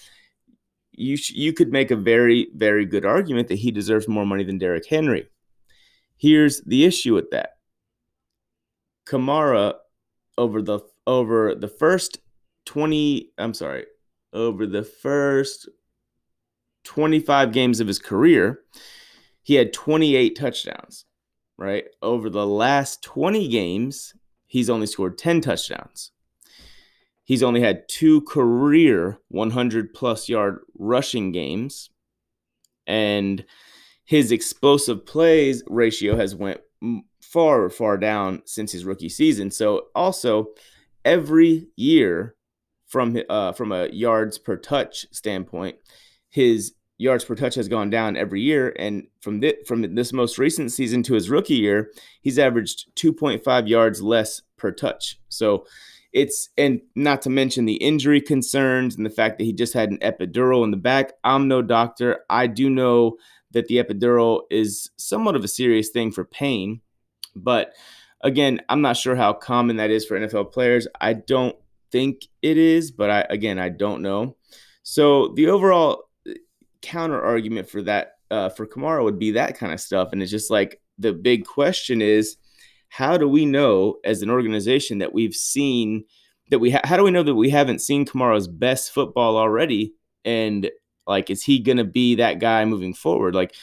you 0.92 1.16
sh- 1.16 1.30
you 1.30 1.52
could 1.52 1.70
make 1.70 1.90
a 1.90 1.96
very 1.96 2.48
very 2.54 2.86
good 2.86 3.04
argument 3.04 3.48
that 3.48 3.58
he 3.58 3.70
deserves 3.70 4.08
more 4.08 4.26
money 4.26 4.44
than 4.44 4.58
Derrick 4.58 4.86
Henry 4.88 5.28
Here's 6.22 6.60
the 6.60 6.84
issue 6.84 7.14
with 7.14 7.32
that. 7.32 7.56
Kamara 9.08 9.74
over 10.38 10.62
the 10.62 10.78
over 11.04 11.56
the 11.56 11.66
first 11.66 12.18
20, 12.66 13.32
I'm 13.38 13.54
sorry, 13.54 13.86
over 14.32 14.64
the 14.64 14.84
first 14.84 15.68
25 16.84 17.50
games 17.50 17.80
of 17.80 17.88
his 17.88 17.98
career, 17.98 18.60
he 19.42 19.54
had 19.54 19.72
28 19.72 20.36
touchdowns, 20.36 21.04
right? 21.58 21.84
Over 22.00 22.30
the 22.30 22.46
last 22.46 23.02
20 23.02 23.48
games, 23.48 24.14
he's 24.46 24.70
only 24.70 24.86
scored 24.86 25.18
10 25.18 25.40
touchdowns. 25.40 26.12
He's 27.24 27.42
only 27.42 27.60
had 27.60 27.88
two 27.88 28.20
career 28.22 29.18
100 29.28 29.94
plus 29.94 30.28
yard 30.28 30.60
rushing 30.76 31.32
games 31.32 31.90
and 32.86 33.44
his 34.04 34.32
explosive 34.32 35.06
plays 35.06 35.62
ratio 35.68 36.16
has 36.16 36.34
went 36.34 36.60
far 37.20 37.70
far 37.70 37.96
down 37.96 38.42
since 38.44 38.72
his 38.72 38.84
rookie 38.84 39.08
season. 39.08 39.50
So 39.50 39.86
also 39.94 40.48
every 41.04 41.68
year 41.76 42.34
from 42.86 43.16
uh, 43.30 43.52
from 43.52 43.72
a 43.72 43.88
yards 43.88 44.38
per 44.38 44.56
touch 44.56 45.06
standpoint, 45.12 45.76
his 46.28 46.74
yards 46.98 47.24
per 47.24 47.34
touch 47.34 47.54
has 47.56 47.68
gone 47.68 47.90
down 47.90 48.16
every 48.16 48.40
year. 48.40 48.74
And 48.78 49.06
from 49.20 49.40
this, 49.40 49.54
from 49.66 49.94
this 49.94 50.12
most 50.12 50.38
recent 50.38 50.72
season 50.72 51.02
to 51.04 51.14
his 51.14 51.30
rookie 51.30 51.54
year, 51.54 51.90
he's 52.20 52.38
averaged 52.38 52.94
2.5 52.96 53.68
yards 53.68 54.02
less 54.02 54.42
per 54.56 54.70
touch. 54.70 55.18
So 55.28 55.66
it's 56.12 56.50
and 56.58 56.80
not 56.94 57.22
to 57.22 57.30
mention 57.30 57.64
the 57.64 57.76
injury 57.76 58.20
concerns 58.20 58.96
and 58.96 59.06
the 59.06 59.10
fact 59.10 59.38
that 59.38 59.44
he 59.44 59.52
just 59.52 59.72
had 59.72 59.90
an 59.90 59.98
epidural 59.98 60.64
in 60.64 60.70
the 60.70 60.76
back. 60.76 61.12
I'm 61.24 61.48
no 61.48 61.62
doctor. 61.62 62.20
I 62.28 62.46
do 62.46 62.68
know 62.68 63.16
that 63.52 63.66
the 63.66 63.82
epidural 63.82 64.42
is 64.50 64.90
somewhat 64.96 65.36
of 65.36 65.44
a 65.44 65.48
serious 65.48 65.88
thing 65.88 66.12
for 66.12 66.24
pain. 66.24 66.80
But 67.34 67.72
again, 68.20 68.60
I'm 68.68 68.82
not 68.82 68.96
sure 68.96 69.16
how 69.16 69.32
common 69.32 69.76
that 69.76 69.90
is 69.90 70.04
for 70.04 70.18
NFL 70.18 70.52
players. 70.52 70.86
I 71.00 71.14
don't 71.14 71.56
think 71.90 72.26
it 72.42 72.58
is, 72.58 72.90
but 72.90 73.10
I 73.10 73.26
again, 73.30 73.58
I 73.58 73.70
don't 73.70 74.02
know. 74.02 74.36
So 74.82 75.28
the 75.28 75.48
overall 75.48 76.08
counter 76.82 77.20
argument 77.20 77.68
for 77.68 77.82
that 77.82 78.16
uh, 78.30 78.48
for 78.48 78.66
Kamara 78.66 79.04
would 79.04 79.18
be 79.18 79.32
that 79.32 79.58
kind 79.58 79.72
of 79.72 79.80
stuff, 79.80 80.12
and 80.12 80.22
it's 80.22 80.30
just 80.30 80.50
like 80.50 80.80
the 80.98 81.12
big 81.12 81.46
question 81.46 82.02
is, 82.02 82.36
how 82.88 83.16
do 83.16 83.28
we 83.28 83.46
know 83.46 83.96
as 84.04 84.22
an 84.22 84.30
organization 84.30 84.98
that 84.98 85.12
we've 85.12 85.34
seen 85.34 86.04
that 86.50 86.58
we 86.58 86.70
ha- 86.70 86.80
how 86.84 86.96
do 86.96 87.04
we 87.04 87.10
know 87.10 87.22
that 87.22 87.34
we 87.34 87.50
haven't 87.50 87.80
seen 87.80 88.04
Kamara's 88.04 88.48
best 88.48 88.92
football 88.92 89.36
already? 89.36 89.94
And 90.24 90.70
like, 91.06 91.30
is 91.30 91.42
he 91.42 91.58
to 91.78 91.84
be 91.84 92.16
that 92.16 92.38
guy 92.38 92.64
moving 92.64 92.94
forward? 92.94 93.34
Like, 93.34 93.54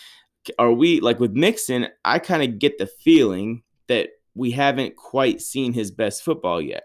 are 0.58 0.72
we 0.72 1.00
like 1.00 1.20
with 1.20 1.34
Mixon? 1.34 1.88
I 2.04 2.20
kind 2.20 2.44
of 2.44 2.60
get 2.60 2.78
the 2.78 2.88
feeling 2.88 3.64
that 3.88 4.10
we 4.34 4.52
haven't 4.52 4.96
quite 4.96 5.42
seen 5.42 5.74
his 5.74 5.92
best 5.92 6.24
football 6.24 6.62
yet. 6.62 6.84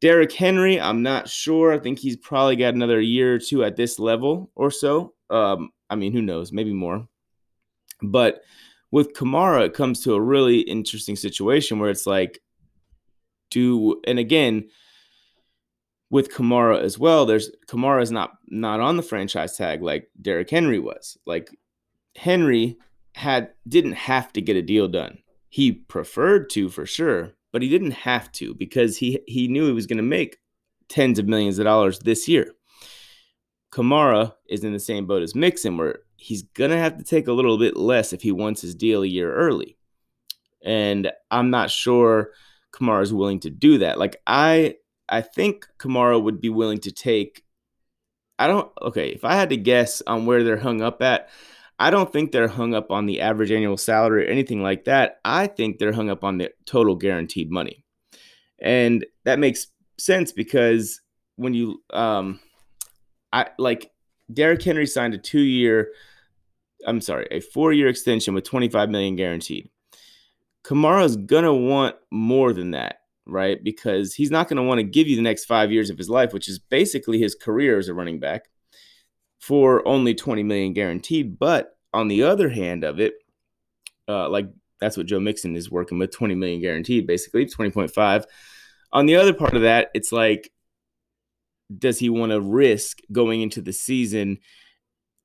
Derrick 0.00 0.32
Henry, 0.32 0.80
I'm 0.80 1.02
not 1.02 1.28
sure. 1.28 1.72
I 1.72 1.78
think 1.78 1.98
he's 1.98 2.16
probably 2.16 2.56
got 2.56 2.74
another 2.74 3.00
year 3.00 3.34
or 3.34 3.38
two 3.38 3.64
at 3.64 3.76
this 3.76 3.98
level 3.98 4.50
or 4.54 4.70
so. 4.70 5.14
Um, 5.30 5.70
I 5.88 5.96
mean, 5.96 6.12
who 6.12 6.22
knows? 6.22 6.52
Maybe 6.52 6.72
more. 6.72 7.08
But 8.02 8.42
with 8.90 9.14
Kamara, 9.14 9.66
it 9.66 9.74
comes 9.74 10.02
to 10.04 10.14
a 10.14 10.20
really 10.20 10.60
interesting 10.60 11.16
situation 11.16 11.78
where 11.78 11.90
it's 11.90 12.06
like, 12.06 12.40
do 13.50 14.00
and 14.06 14.18
again, 14.18 14.68
with 16.10 16.32
Kamara 16.32 16.80
as 16.80 16.98
well, 16.98 17.26
there's 17.26 17.50
Kamara 17.66 18.02
is 18.02 18.10
not 18.10 18.32
not 18.48 18.80
on 18.80 18.96
the 18.96 19.02
franchise 19.02 19.56
tag 19.56 19.82
like 19.82 20.10
Derrick 20.20 20.50
Henry 20.50 20.78
was. 20.78 21.18
Like 21.26 21.50
Henry 22.14 22.78
had 23.14 23.50
didn't 23.66 23.94
have 23.94 24.32
to 24.34 24.40
get 24.40 24.56
a 24.56 24.62
deal 24.62 24.88
done. 24.88 25.18
He 25.48 25.72
preferred 25.72 26.50
to 26.50 26.68
for 26.68 26.86
sure, 26.86 27.32
but 27.54 27.62
he 27.62 27.68
didn't 27.68 27.92
have 27.92 28.32
to 28.32 28.52
because 28.52 28.96
he 28.96 29.20
he 29.28 29.46
knew 29.46 29.66
he 29.66 29.72
was 29.72 29.86
going 29.86 29.96
to 29.96 30.02
make 30.02 30.38
tens 30.88 31.20
of 31.20 31.28
millions 31.28 31.56
of 31.60 31.64
dollars 31.64 32.00
this 32.00 32.26
year. 32.26 32.50
Kamara 33.70 34.34
is 34.48 34.64
in 34.64 34.72
the 34.72 34.80
same 34.80 35.06
boat 35.06 35.22
as 35.22 35.36
Mixon, 35.36 35.76
where 35.76 36.00
he's 36.16 36.42
gonna 36.42 36.76
have 36.76 36.98
to 36.98 37.04
take 37.04 37.28
a 37.28 37.32
little 37.32 37.56
bit 37.56 37.76
less 37.76 38.12
if 38.12 38.22
he 38.22 38.32
wants 38.32 38.60
his 38.60 38.74
deal 38.74 39.04
a 39.04 39.06
year 39.06 39.32
early. 39.32 39.76
And 40.64 41.12
I'm 41.30 41.50
not 41.50 41.70
sure 41.70 42.32
Kamara 42.72 43.04
is 43.04 43.14
willing 43.14 43.38
to 43.40 43.50
do 43.50 43.78
that. 43.78 44.00
Like 44.00 44.20
I 44.26 44.74
I 45.08 45.20
think 45.20 45.68
Kamara 45.78 46.20
would 46.20 46.40
be 46.40 46.50
willing 46.50 46.78
to 46.78 46.90
take. 46.90 47.44
I 48.36 48.48
don't. 48.48 48.68
Okay, 48.82 49.10
if 49.10 49.24
I 49.24 49.36
had 49.36 49.50
to 49.50 49.56
guess 49.56 50.02
on 50.08 50.26
where 50.26 50.42
they're 50.42 50.56
hung 50.56 50.82
up 50.82 51.00
at, 51.02 51.28
I 51.78 51.90
don't 51.90 52.12
think 52.12 52.30
they're 52.30 52.48
hung 52.48 52.74
up 52.74 52.90
on 52.90 53.06
the 53.06 53.20
average 53.20 53.50
annual 53.50 53.76
salary 53.76 54.26
or 54.26 54.30
anything 54.30 54.62
like 54.62 54.84
that. 54.84 55.18
I 55.24 55.46
think 55.46 55.78
they're 55.78 55.92
hung 55.92 56.10
up 56.10 56.22
on 56.24 56.38
the 56.38 56.50
total 56.66 56.94
guaranteed 56.94 57.50
money, 57.50 57.84
and 58.60 59.04
that 59.24 59.38
makes 59.38 59.66
sense 59.98 60.32
because 60.32 61.00
when 61.36 61.54
you, 61.54 61.82
um, 61.92 62.40
I 63.32 63.48
like 63.58 63.90
Derrick 64.32 64.62
Henry 64.62 64.86
signed 64.86 65.14
a 65.14 65.18
two-year. 65.18 65.92
I'm 66.86 67.00
sorry, 67.00 67.26
a 67.30 67.40
four-year 67.40 67.88
extension 67.88 68.34
with 68.34 68.44
25 68.44 68.90
million 68.90 69.16
guaranteed. 69.16 69.70
Kamara's 70.64 71.16
gonna 71.16 71.54
want 71.54 71.96
more 72.10 72.52
than 72.52 72.72
that 72.72 72.98
right? 73.26 73.62
Because 73.62 74.14
he's 74.14 74.30
not 74.30 74.48
to 74.48 74.62
want 74.62 74.78
to 74.78 74.84
give 74.84 75.08
you 75.08 75.16
the 75.16 75.22
next 75.22 75.44
five 75.44 75.72
years 75.72 75.90
of 75.90 75.98
his 75.98 76.10
life, 76.10 76.32
which 76.32 76.48
is 76.48 76.58
basically 76.58 77.18
his 77.18 77.34
career 77.34 77.78
as 77.78 77.88
a 77.88 77.94
running 77.94 78.20
back, 78.20 78.48
for 79.46 79.86
only 79.86 80.14
20 80.14 80.42
million 80.42 80.72
guaranteed. 80.72 81.38
But 81.38 81.76
on 81.92 82.08
the 82.08 82.22
other 82.22 82.48
hand 82.48 82.82
of 82.82 82.98
it, 82.98 83.12
uh, 84.08 84.30
like 84.30 84.48
that's 84.80 84.96
what 84.96 85.04
Joe 85.04 85.20
Mixon 85.20 85.54
is 85.54 85.70
working 85.70 85.98
with 85.98 86.12
20 86.12 86.34
million 86.34 86.62
guaranteed, 86.62 87.06
basically 87.06 87.44
20.5. 87.44 88.24
On 88.92 89.04
the 89.04 89.16
other 89.16 89.34
part 89.34 89.54
of 89.54 89.62
that, 89.62 89.90
it's 89.92 90.12
like, 90.12 90.50
does 91.76 91.98
he 91.98 92.08
want 92.08 92.32
to 92.32 92.40
risk 92.40 93.00
going 93.12 93.42
into 93.42 93.60
the 93.60 93.72
season 93.72 94.38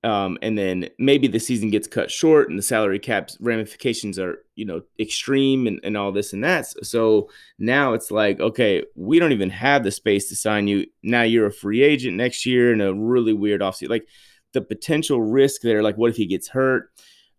um, 0.04 0.38
and 0.42 0.58
then 0.58 0.90
maybe 0.98 1.28
the 1.28 1.40
season 1.40 1.70
gets 1.70 1.88
cut 1.88 2.10
short 2.10 2.50
and 2.50 2.58
the 2.58 2.64
salary 2.64 3.00
caps 3.00 3.38
ramifications 3.42 4.18
are 4.18 4.40
you 4.56 4.64
know 4.64 4.82
extreme 4.98 5.68
and, 5.68 5.80
and 5.84 5.98
all 5.98 6.12
this 6.12 6.32
and 6.32 6.44
that. 6.44 6.68
So 6.86 7.30
now 7.58 7.94
it's 7.94 8.10
like 8.10 8.40
okay 8.40 8.84
we 8.96 9.20
don't 9.20 9.34
even 9.34 9.50
have 9.50 9.84
the 9.84 9.92
space 9.92 10.30
to 10.30 10.36
sign 10.36 10.68
you. 10.68 10.86
Now 11.04 11.24
you're 11.24 11.48
a 11.48 11.52
free 11.52 11.82
agent 11.82 12.16
next 12.16 12.46
year 12.46 12.72
in 12.72 12.80
a 12.80 12.94
really 12.94 13.34
weird 13.34 13.62
offseason 13.62 13.90
like 13.90 14.08
the 14.54 14.62
potential 14.62 15.22
risk 15.22 15.62
there 15.62 15.84
like 15.84 15.98
what 15.98 16.12
if 16.12 16.18
he 16.18 16.26
gets 16.26 16.48
hurt? 16.48 16.92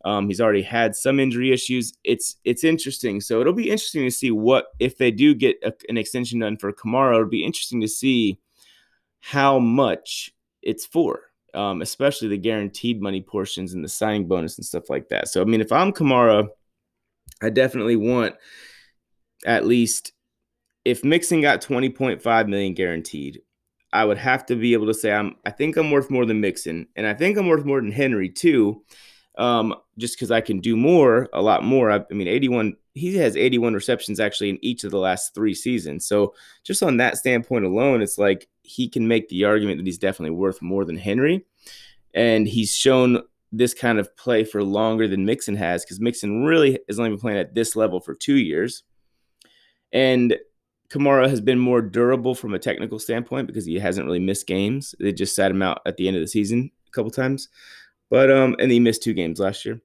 Um, 0.04 0.28
he's 0.28 0.40
already 0.40 0.62
had 0.62 0.96
some 0.96 1.20
injury 1.20 1.52
issues. 1.52 1.94
It's 2.04 2.36
it's 2.44 2.64
interesting. 2.64 3.22
So 3.22 3.40
it'll 3.40 3.52
be 3.54 3.70
interesting 3.70 4.04
to 4.04 4.10
see 4.10 4.30
what 4.30 4.66
if 4.78 4.98
they 4.98 5.10
do 5.10 5.34
get 5.34 5.56
a, 5.62 5.72
an 5.88 5.96
extension 5.96 6.40
done 6.40 6.58
for 6.58 6.72
kamara 6.72 7.14
it'll 7.14 7.26
be 7.26 7.44
interesting 7.44 7.80
to 7.80 7.88
see 7.88 8.38
how 9.20 9.58
much 9.58 10.32
it's 10.62 10.84
for 10.84 11.29
um, 11.54 11.82
especially 11.82 12.28
the 12.28 12.38
guaranteed 12.38 13.02
money 13.02 13.20
portions 13.20 13.74
and 13.74 13.84
the 13.84 13.88
signing 13.88 14.26
bonus 14.28 14.58
and 14.58 14.64
stuff 14.64 14.90
like 14.90 15.08
that. 15.08 15.28
So, 15.28 15.40
I 15.40 15.44
mean, 15.44 15.60
if 15.60 15.72
I'm 15.72 15.92
Kamara, 15.92 16.48
I 17.42 17.50
definitely 17.50 17.96
want 17.96 18.34
at 19.46 19.66
least 19.66 20.12
if 20.84 21.04
Mixon 21.04 21.40
got 21.40 21.60
20.5 21.60 22.48
million 22.48 22.74
guaranteed, 22.74 23.40
I 23.92 24.04
would 24.04 24.18
have 24.18 24.46
to 24.46 24.56
be 24.56 24.72
able 24.72 24.86
to 24.86 24.94
say 24.94 25.12
I'm 25.12 25.36
I 25.44 25.50
think 25.50 25.76
I'm 25.76 25.90
worth 25.90 26.10
more 26.10 26.24
than 26.26 26.40
Mixon, 26.40 26.86
and 26.96 27.06
I 27.06 27.14
think 27.14 27.36
I'm 27.36 27.48
worth 27.48 27.64
more 27.64 27.80
than 27.80 27.92
Henry 27.92 28.28
too. 28.28 28.82
Um, 29.38 29.74
just 29.96 30.16
because 30.16 30.30
I 30.30 30.40
can 30.40 30.60
do 30.60 30.76
more, 30.76 31.28
a 31.32 31.40
lot 31.40 31.64
more. 31.64 31.90
I, 31.90 32.00
I 32.10 32.14
mean, 32.14 32.28
81, 32.28 32.76
he 32.94 33.16
has 33.16 33.36
81 33.36 33.74
receptions 33.74 34.20
actually 34.20 34.50
in 34.50 34.58
each 34.62 34.84
of 34.84 34.90
the 34.90 34.98
last 34.98 35.34
three 35.34 35.54
seasons. 35.54 36.06
So 36.06 36.34
just 36.64 36.82
on 36.82 36.96
that 36.96 37.16
standpoint 37.16 37.64
alone, 37.64 38.02
it's 38.02 38.18
like 38.18 38.48
he 38.62 38.88
can 38.88 39.06
make 39.06 39.28
the 39.28 39.44
argument 39.44 39.78
that 39.78 39.86
he's 39.86 39.98
definitely 39.98 40.36
worth 40.36 40.60
more 40.60 40.84
than 40.84 40.96
Henry. 40.96 41.44
And 42.14 42.46
he's 42.48 42.74
shown 42.74 43.22
this 43.52 43.74
kind 43.74 43.98
of 43.98 44.14
play 44.16 44.44
for 44.44 44.62
longer 44.62 45.08
than 45.08 45.24
Mixon 45.24 45.56
has 45.56 45.84
because 45.84 46.00
Mixon 46.00 46.44
really 46.44 46.78
has 46.88 46.98
only 46.98 47.10
been 47.10 47.20
playing 47.20 47.38
at 47.38 47.54
this 47.54 47.76
level 47.76 48.00
for 48.00 48.14
two 48.14 48.36
years. 48.36 48.82
And 49.92 50.36
Kamara 50.88 51.28
has 51.28 51.40
been 51.40 51.58
more 51.58 51.80
durable 51.80 52.34
from 52.34 52.54
a 52.54 52.58
technical 52.58 52.98
standpoint 52.98 53.46
because 53.46 53.64
he 53.64 53.78
hasn't 53.78 54.06
really 54.06 54.18
missed 54.18 54.46
games. 54.46 54.94
They 54.98 55.12
just 55.12 55.36
sat 55.36 55.50
him 55.50 55.62
out 55.62 55.80
at 55.86 55.96
the 55.96 56.08
end 56.08 56.16
of 56.16 56.22
the 56.22 56.26
season 56.26 56.70
a 56.86 56.90
couple 56.90 57.10
times, 57.10 57.48
but 58.08 58.30
um, 58.30 58.56
and 58.58 58.70
he 58.72 58.80
missed 58.80 59.02
two 59.02 59.14
games 59.14 59.38
last 59.38 59.64
year. 59.64 59.80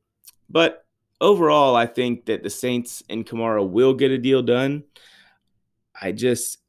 But 0.50 0.85
overall, 1.22 1.76
I 1.76 1.86
think 1.86 2.26
that 2.26 2.44
the 2.44 2.50
Saints 2.50 3.04
and 3.10 3.26
Kamara 3.26 3.68
will 3.68 3.94
get 3.94 4.12
a 4.12 4.18
deal 4.18 4.42
done. 4.42 4.84
I 6.00 6.12
just, 6.12 6.60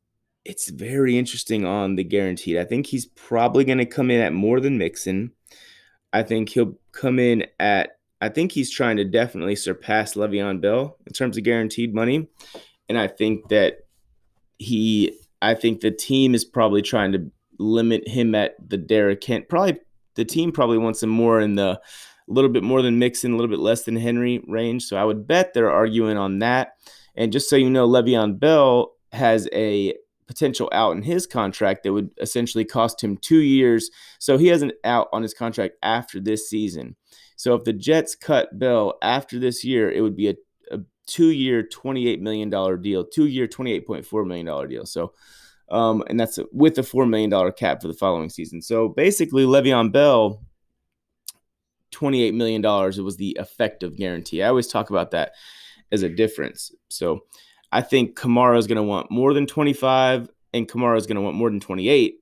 it's 0.44 0.70
very 0.70 1.18
interesting 1.18 1.64
on 1.64 1.96
the 1.96 2.04
guaranteed. 2.04 2.59
I 2.59 2.64
think 2.64 2.87
he's 2.87 3.06
probably 3.06 3.64
going 3.64 3.78
to 3.78 3.87
come 3.87 4.11
in 4.11 4.20
at 4.20 4.32
more 4.32 4.61
than 4.61 4.78
Mixon. 4.78 5.32
I 6.12 6.22
think 6.22 6.48
he'll 6.48 6.78
come 6.92 7.18
in 7.18 7.46
at, 7.59 7.98
I 8.20 8.28
think 8.28 8.52
he's 8.52 8.70
trying 8.70 8.96
to 8.98 9.04
definitely 9.04 9.56
surpass 9.56 10.14
Le'Veon 10.14 10.61
Bell 10.61 10.96
in 11.06 11.12
terms 11.12 11.37
of 11.37 11.44
guaranteed 11.44 11.94
money. 11.94 12.28
And 12.88 12.96
I 12.96 13.09
think 13.09 13.48
that 13.48 13.80
he, 14.59 15.18
I 15.42 15.54
think 15.54 15.80
the 15.80 15.90
team 15.90 16.35
is 16.35 16.44
probably 16.44 16.80
trying 16.82 17.12
to 17.12 17.30
limit 17.59 18.06
him 18.09 18.35
at 18.35 18.54
the 18.66 18.76
Derrick 18.76 19.22
Henry. 19.24 19.44
Probably 19.46 19.78
the 20.14 20.24
team 20.24 20.52
probably 20.52 20.78
wants 20.78 21.02
him 21.02 21.11
more 21.11 21.40
in 21.40 21.56
the 21.56 21.80
a 22.28 22.32
little 22.32 22.50
bit 22.50 22.62
more 22.62 22.82
than 22.82 22.98
Mixon, 22.98 23.32
a 23.32 23.36
little 23.36 23.50
bit 23.50 23.60
less 23.60 23.82
than 23.82 23.96
Henry 23.96 24.42
range. 24.46 24.84
So 24.84 24.96
I 24.96 25.04
would 25.04 25.26
bet 25.26 25.54
they're 25.54 25.70
arguing 25.70 26.16
on 26.16 26.40
that. 26.40 26.72
And 27.14 27.32
just 27.32 27.48
so 27.48 27.56
you 27.56 27.70
know, 27.70 27.88
Le'Veon 27.88 28.38
Bell 28.38 28.92
has 29.12 29.48
a 29.52 29.94
potential 30.26 30.68
out 30.72 30.96
in 30.96 31.02
his 31.02 31.26
contract 31.26 31.84
that 31.84 31.92
would 31.92 32.10
essentially 32.20 32.64
cost 32.64 33.02
him 33.02 33.16
two 33.16 33.40
years. 33.40 33.90
So 34.18 34.38
he 34.38 34.48
has 34.48 34.62
an 34.62 34.72
out 34.84 35.08
on 35.12 35.22
his 35.22 35.32
contract 35.32 35.74
after 35.82 36.20
this 36.20 36.50
season. 36.50 36.96
So 37.36 37.54
if 37.54 37.64
the 37.64 37.72
Jets 37.72 38.14
cut 38.14 38.58
Bell 38.58 38.94
after 39.02 39.38
this 39.38 39.64
year, 39.64 39.90
it 39.90 40.00
would 40.00 40.16
be 40.16 40.28
a, 40.28 40.34
two 41.06 41.30
year, 41.30 41.62
$28 41.62 42.20
million 42.20 42.50
deal, 42.80 43.04
two 43.04 43.26
year, 43.26 43.46
$28.4 43.46 44.26
million 44.26 44.68
deal. 44.68 44.84
So, 44.84 45.12
um, 45.70 46.02
and 46.08 46.18
that's 46.18 46.38
with 46.52 46.78
a 46.78 46.82
$4 46.82 47.08
million 47.08 47.52
cap 47.52 47.80
for 47.80 47.88
the 47.88 47.94
following 47.94 48.28
season. 48.28 48.60
So 48.60 48.88
basically, 48.88 49.44
Le'Veon 49.44 49.92
Bell 49.92 50.42
$28 51.96 52.35
million. 52.35 52.64
It 52.64 53.02
was 53.02 53.16
the 53.16 53.37
effective 53.40 53.96
guarantee. 53.96 54.42
I 54.42 54.48
always 54.48 54.66
talk 54.68 54.90
about 54.90 55.12
that 55.12 55.32
as 55.92 56.02
a 56.02 56.09
difference. 56.09 56.72
So 56.88 57.24
I 57.72 57.80
think 57.80 58.18
Kamara 58.18 58.59
is 58.59 58.66
going 58.66 58.76
to 58.76 58.82
want 58.82 59.11
more 59.11 59.32
than 59.32 59.46
25 59.46 60.30
and 60.52 60.68
Kamara 60.68 60.96
is 60.98 61.06
going 61.06 61.16
to 61.16 61.22
want 61.22 61.37
more 61.37 61.50
than 61.50 61.61
28 61.61 62.16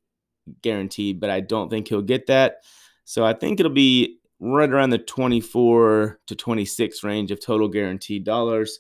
guaranteed, 0.62 1.20
but 1.20 1.30
I 1.30 1.40
don't 1.40 1.70
think 1.70 1.88
he'll 1.88 2.02
get 2.02 2.26
that. 2.26 2.56
So 3.04 3.24
I 3.24 3.32
think 3.32 3.60
it'll 3.60 3.72
be 3.72 4.18
right 4.40 4.68
around 4.70 4.90
the 4.90 4.98
24 4.98 6.20
to 6.26 6.34
26 6.34 7.04
range 7.04 7.30
of 7.30 7.40
total 7.40 7.68
guaranteed 7.68 8.24
dollars. 8.24 8.78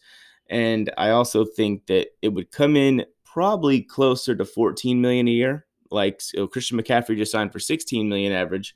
And 0.50 0.92
I 0.98 1.10
also 1.10 1.44
think 1.44 1.86
that 1.86 2.08
it 2.22 2.28
would 2.28 2.50
come 2.50 2.76
in 2.76 3.04
probably 3.24 3.80
closer 3.80 4.34
to 4.34 4.44
14 4.44 5.00
million 5.00 5.28
a 5.28 5.32
year. 5.32 5.66
Like 5.90 6.20
so 6.20 6.46
Christian 6.46 6.78
McCaffrey 6.78 7.16
just 7.16 7.32
signed 7.32 7.52
for 7.52 7.60
16 7.60 8.08
million 8.08 8.32
average. 8.32 8.74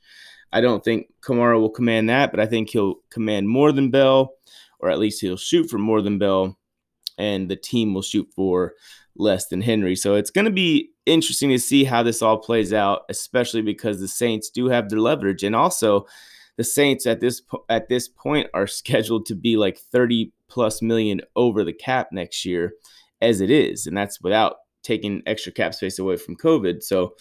I 0.53 0.61
don't 0.61 0.83
think 0.83 1.09
Kamara 1.21 1.61
will 1.61 1.71
command 1.71 2.09
that, 2.09 2.31
but 2.31 2.41
I 2.41 2.47
think 2.47 2.71
he'll 2.71 2.97
command 3.11 3.49
more 3.49 3.73
than 3.73 3.91
Bell, 3.91 4.35
or 4.81 4.91
at 4.91 4.99
least 4.99 5.21
he'll 5.21 5.37
shoot 5.37 5.69
for 5.69 5.79
more 5.79 6.01
than 6.03 6.19
Bell, 6.19 6.59
and 7.19 7.51
the 7.51 7.57
team 7.57 7.95
will 7.95 8.03
shoot 8.03 8.29
for 8.35 8.75
less 9.17 9.47
than 9.49 9.61
Henry. 9.61 9.97
So 9.97 10.15
it's 10.15 10.31
going 10.31 10.45
to 10.45 10.51
be 10.51 10.91
interesting 11.05 11.51
to 11.51 11.59
see 11.59 11.85
how 11.85 12.03
this 12.03 12.23
all 12.23 12.39
plays 12.39 12.73
out, 12.73 13.03
especially 13.09 13.63
because 13.63 14.01
the 14.01 14.09
Saints 14.09 14.49
do 14.49 14.69
have 14.69 14.89
their 14.89 15.01
leverage, 15.01 15.43
and 15.43 15.55
also 15.55 16.07
the 16.57 16.65
Saints 16.65 17.07
at 17.07 17.21
this 17.21 17.41
po- 17.41 17.65
at 17.69 17.89
this 17.89 18.09
point 18.09 18.49
are 18.55 18.67
scheduled 18.67 19.27
to 19.27 19.35
be 19.35 19.57
like 19.57 19.79
30 19.79 20.33
plus 20.49 20.81
million 20.81 21.21
over 21.37 21.65
the 21.65 21.73
cap 21.73 22.09
next 22.13 22.45
year, 22.45 22.73
as 23.21 23.41
it 23.41 23.51
is, 23.51 23.87
and 23.87 23.97
that's 23.97 24.21
without 24.21 24.57
taking 24.83 25.23
extra 25.27 25.53
cap 25.53 25.75
space 25.75 25.99
away 25.99 26.17
from 26.17 26.37
COVID. 26.37 26.83
So 26.83 27.15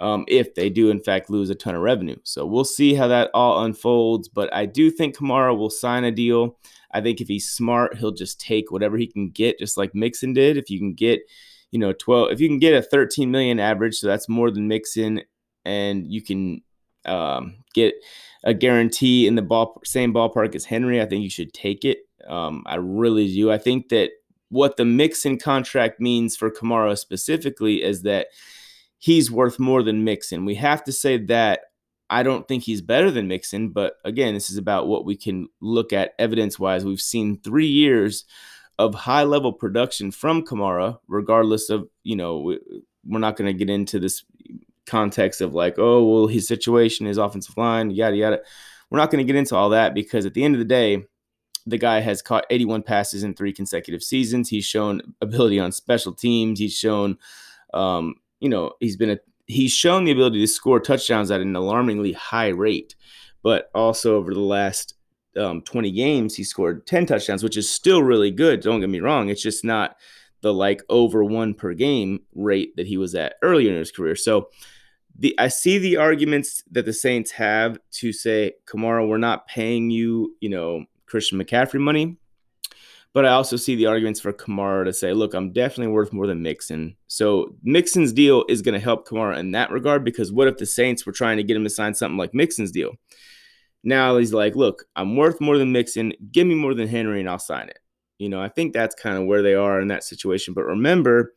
um, 0.00 0.24
if 0.28 0.54
they 0.54 0.70
do, 0.70 0.90
in 0.90 0.98
fact, 0.98 1.30
lose 1.30 1.50
a 1.50 1.54
ton 1.54 1.74
of 1.74 1.82
revenue. 1.82 2.16
So 2.24 2.46
we'll 2.46 2.64
see 2.64 2.94
how 2.94 3.06
that 3.08 3.30
all 3.34 3.64
unfolds. 3.64 4.28
But 4.28 4.52
I 4.52 4.64
do 4.66 4.90
think 4.90 5.16
Kamara 5.16 5.56
will 5.56 5.70
sign 5.70 6.04
a 6.04 6.10
deal. 6.10 6.58
I 6.92 7.02
think 7.02 7.20
if 7.20 7.28
he's 7.28 7.48
smart, 7.48 7.98
he'll 7.98 8.10
just 8.10 8.40
take 8.40 8.72
whatever 8.72 8.96
he 8.96 9.06
can 9.06 9.28
get, 9.28 9.58
just 9.58 9.76
like 9.76 9.94
Mixon 9.94 10.32
did. 10.32 10.56
If 10.56 10.70
you 10.70 10.78
can 10.78 10.94
get, 10.94 11.20
you 11.70 11.78
know, 11.78 11.92
12, 11.92 12.32
if 12.32 12.40
you 12.40 12.48
can 12.48 12.58
get 12.58 12.74
a 12.74 12.82
13 12.82 13.30
million 13.30 13.60
average, 13.60 13.96
so 13.96 14.06
that's 14.06 14.28
more 14.28 14.50
than 14.50 14.66
Mixon, 14.66 15.20
and 15.66 16.10
you 16.10 16.22
can 16.22 16.62
um, 17.04 17.56
get 17.74 17.94
a 18.42 18.54
guarantee 18.54 19.26
in 19.26 19.34
the 19.34 19.42
ball, 19.42 19.80
same 19.84 20.14
ballpark 20.14 20.54
as 20.54 20.64
Henry, 20.64 21.00
I 21.00 21.06
think 21.06 21.22
you 21.22 21.30
should 21.30 21.52
take 21.52 21.84
it. 21.84 21.98
Um, 22.26 22.64
I 22.66 22.76
really 22.76 23.32
do. 23.32 23.52
I 23.52 23.58
think 23.58 23.90
that 23.90 24.10
what 24.48 24.78
the 24.78 24.84
Mixon 24.86 25.38
contract 25.38 26.00
means 26.00 26.36
for 26.36 26.50
Kamara 26.50 26.98
specifically 26.98 27.82
is 27.82 28.02
that 28.02 28.28
he's 29.00 29.30
worth 29.30 29.58
more 29.58 29.82
than 29.82 30.04
Mixon. 30.04 30.44
We 30.44 30.54
have 30.56 30.84
to 30.84 30.92
say 30.92 31.16
that 31.16 31.62
I 32.10 32.22
don't 32.22 32.46
think 32.46 32.62
he's 32.62 32.82
better 32.82 33.10
than 33.10 33.28
Mixon, 33.28 33.70
but 33.70 33.94
again, 34.04 34.34
this 34.34 34.50
is 34.50 34.58
about 34.58 34.86
what 34.86 35.04
we 35.04 35.16
can 35.16 35.48
look 35.60 35.92
at 35.92 36.12
evidence 36.18 36.58
wise. 36.58 36.84
We've 36.84 37.00
seen 37.00 37.40
three 37.40 37.66
years 37.66 38.24
of 38.78 38.94
high 38.94 39.24
level 39.24 39.52
production 39.52 40.10
from 40.10 40.44
Kamara, 40.44 40.98
regardless 41.08 41.70
of, 41.70 41.88
you 42.02 42.16
know, 42.16 42.56
we're 43.04 43.18
not 43.18 43.36
going 43.36 43.46
to 43.46 43.58
get 43.58 43.70
into 43.70 43.98
this 43.98 44.22
context 44.86 45.40
of 45.40 45.54
like, 45.54 45.78
oh, 45.78 46.04
well, 46.04 46.26
his 46.26 46.46
situation, 46.46 47.06
his 47.06 47.18
offensive 47.18 47.56
line, 47.56 47.90
yada, 47.90 48.16
yada. 48.16 48.40
We're 48.90 48.98
not 48.98 49.10
going 49.10 49.24
to 49.24 49.32
get 49.32 49.38
into 49.38 49.56
all 49.56 49.70
that 49.70 49.94
because 49.94 50.26
at 50.26 50.34
the 50.34 50.44
end 50.44 50.54
of 50.54 50.58
the 50.58 50.64
day, 50.64 51.04
the 51.66 51.78
guy 51.78 52.00
has 52.00 52.22
caught 52.22 52.46
81 52.50 52.82
passes 52.82 53.22
in 53.22 53.34
three 53.34 53.52
consecutive 53.52 54.02
seasons. 54.02 54.48
He's 54.48 54.64
shown 54.64 55.00
ability 55.20 55.58
on 55.60 55.72
special 55.72 56.12
teams. 56.12 56.58
He's 56.58 56.76
shown 56.76 57.18
um, 57.72 58.16
you 58.40 58.48
know, 58.48 58.72
he's 58.80 58.96
been 58.96 59.10
a 59.10 59.18
he's 59.46 59.72
shown 59.72 60.04
the 60.04 60.12
ability 60.12 60.40
to 60.40 60.46
score 60.46 60.80
touchdowns 60.80 61.30
at 61.30 61.40
an 61.40 61.56
alarmingly 61.56 62.12
high 62.12 62.48
rate, 62.48 62.94
but 63.42 63.70
also 63.74 64.16
over 64.16 64.32
the 64.32 64.40
last 64.40 64.94
um, 65.36 65.62
20 65.62 65.90
games, 65.90 66.34
he 66.34 66.44
scored 66.44 66.86
10 66.86 67.06
touchdowns, 67.06 67.42
which 67.42 67.56
is 67.56 67.68
still 67.68 68.02
really 68.02 68.30
good. 68.30 68.60
Don't 68.60 68.80
get 68.80 68.88
me 68.88 69.00
wrong. 69.00 69.28
It's 69.28 69.42
just 69.42 69.64
not 69.64 69.96
the 70.40 70.52
like 70.52 70.82
over 70.88 71.22
one 71.22 71.54
per 71.54 71.74
game 71.74 72.20
rate 72.34 72.76
that 72.76 72.86
he 72.86 72.96
was 72.96 73.14
at 73.14 73.34
earlier 73.42 73.70
in 73.72 73.78
his 73.78 73.92
career. 73.92 74.16
So 74.16 74.50
the 75.18 75.34
I 75.38 75.48
see 75.48 75.78
the 75.78 75.96
arguments 75.96 76.62
that 76.70 76.86
the 76.86 76.92
Saints 76.92 77.30
have 77.32 77.78
to 77.92 78.12
say, 78.12 78.54
Kamara, 78.66 79.06
we're 79.06 79.18
not 79.18 79.46
paying 79.46 79.90
you, 79.90 80.36
you 80.40 80.48
know, 80.48 80.84
Christian 81.06 81.42
McCaffrey 81.42 81.80
money. 81.80 82.16
But 83.12 83.24
I 83.24 83.30
also 83.30 83.56
see 83.56 83.74
the 83.74 83.86
arguments 83.86 84.20
for 84.20 84.32
Kamara 84.32 84.84
to 84.84 84.92
say, 84.92 85.12
look, 85.12 85.34
I'm 85.34 85.52
definitely 85.52 85.92
worth 85.92 86.12
more 86.12 86.28
than 86.28 86.42
Mixon. 86.42 86.96
So 87.08 87.56
Mixon's 87.64 88.12
deal 88.12 88.44
is 88.48 88.62
going 88.62 88.74
to 88.74 88.84
help 88.84 89.08
Kamara 89.08 89.38
in 89.38 89.50
that 89.50 89.72
regard 89.72 90.04
because 90.04 90.32
what 90.32 90.46
if 90.46 90.58
the 90.58 90.66
Saints 90.66 91.04
were 91.04 91.12
trying 91.12 91.36
to 91.38 91.42
get 91.42 91.56
him 91.56 91.64
to 91.64 91.70
sign 91.70 91.94
something 91.94 92.18
like 92.18 92.34
Mixon's 92.34 92.70
deal? 92.70 92.92
Now 93.82 94.18
he's 94.18 94.32
like, 94.32 94.54
look, 94.54 94.84
I'm 94.94 95.16
worth 95.16 95.40
more 95.40 95.58
than 95.58 95.72
Mixon. 95.72 96.12
Give 96.30 96.46
me 96.46 96.54
more 96.54 96.74
than 96.74 96.86
Henry 96.86 97.18
and 97.18 97.28
I'll 97.28 97.38
sign 97.38 97.68
it. 97.68 97.78
You 98.18 98.28
know, 98.28 98.40
I 98.40 98.48
think 98.48 98.72
that's 98.72 98.94
kind 98.94 99.16
of 99.16 99.26
where 99.26 99.42
they 99.42 99.54
are 99.54 99.80
in 99.80 99.88
that 99.88 100.04
situation. 100.04 100.54
But 100.54 100.66
remember, 100.66 101.34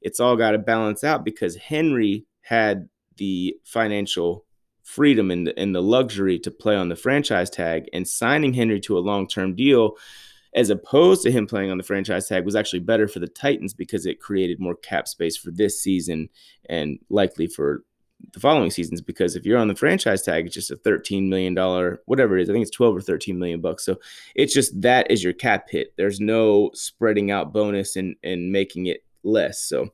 it's 0.00 0.18
all 0.18 0.36
got 0.36 0.52
to 0.52 0.58
balance 0.58 1.04
out 1.04 1.24
because 1.24 1.54
Henry 1.54 2.26
had 2.40 2.88
the 3.16 3.54
financial 3.64 4.44
freedom 4.82 5.30
and 5.30 5.46
the, 5.46 5.58
and 5.58 5.74
the 5.74 5.82
luxury 5.82 6.38
to 6.40 6.50
play 6.50 6.74
on 6.74 6.88
the 6.88 6.96
franchise 6.96 7.50
tag 7.50 7.88
and 7.92 8.08
signing 8.08 8.54
Henry 8.54 8.80
to 8.80 8.98
a 8.98 9.00
long 9.00 9.28
term 9.28 9.54
deal 9.54 9.96
as 10.54 10.70
opposed 10.70 11.22
to 11.22 11.30
him 11.30 11.46
playing 11.46 11.70
on 11.70 11.78
the 11.78 11.84
franchise 11.84 12.28
tag 12.28 12.44
was 12.44 12.56
actually 12.56 12.80
better 12.80 13.08
for 13.08 13.20
the 13.20 13.26
Titans 13.26 13.72
because 13.72 14.04
it 14.06 14.20
created 14.20 14.60
more 14.60 14.76
cap 14.76 15.08
space 15.08 15.36
for 15.36 15.50
this 15.50 15.80
season 15.80 16.28
and 16.68 16.98
likely 17.08 17.46
for 17.46 17.84
the 18.32 18.40
following 18.40 18.70
seasons. 18.70 19.00
Because 19.00 19.34
if 19.34 19.46
you're 19.46 19.58
on 19.58 19.68
the 19.68 19.74
franchise 19.74 20.22
tag 20.22 20.46
it's 20.46 20.54
just 20.54 20.70
a 20.70 20.76
13 20.76 21.28
million 21.28 21.54
dollar 21.54 22.02
whatever 22.06 22.36
it 22.36 22.42
is 22.42 22.50
i 22.50 22.52
think 22.52 22.62
it's 22.62 22.76
12 22.76 22.96
or 22.96 23.00
13 23.00 23.38
million 23.38 23.60
bucks. 23.60 23.84
So 23.84 23.98
it's 24.34 24.54
just 24.54 24.78
that 24.82 25.10
is 25.10 25.24
your 25.24 25.32
cap 25.32 25.68
hit. 25.70 25.94
There's 25.96 26.20
no 26.20 26.70
spreading 26.74 27.30
out 27.30 27.52
bonus 27.52 27.96
and 27.96 28.16
and 28.22 28.52
making 28.52 28.86
it 28.86 29.04
less. 29.22 29.62
So 29.62 29.90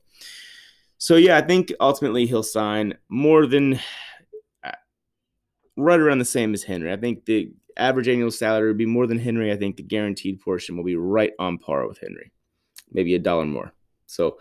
so 1.01 1.15
yeah 1.15 1.37
i 1.37 1.41
think 1.41 1.71
ultimately 1.79 2.25
he'll 2.25 2.43
sign 2.43 2.93
more 3.07 3.45
than 3.45 3.79
uh, 4.65 4.71
right 5.77 5.99
around 5.99 6.19
the 6.19 6.25
same 6.25 6.53
as 6.53 6.63
henry. 6.63 6.91
I 6.91 6.97
think 6.97 7.23
the 7.25 7.53
average 7.79 8.07
annual 8.07 8.31
salary 8.31 8.67
would 8.67 8.77
be 8.77 8.85
more 8.85 9.07
than 9.07 9.19
Henry. 9.19 9.51
I 9.51 9.57
think 9.57 9.77
the 9.77 9.83
guaranteed 9.83 10.41
portion 10.41 10.77
will 10.77 10.83
be 10.83 10.95
right 10.95 11.31
on 11.39 11.57
par 11.57 11.87
with 11.87 11.99
Henry, 11.99 12.31
maybe 12.91 13.15
a 13.15 13.19
dollar 13.19 13.45
more. 13.45 13.73
So, 14.05 14.39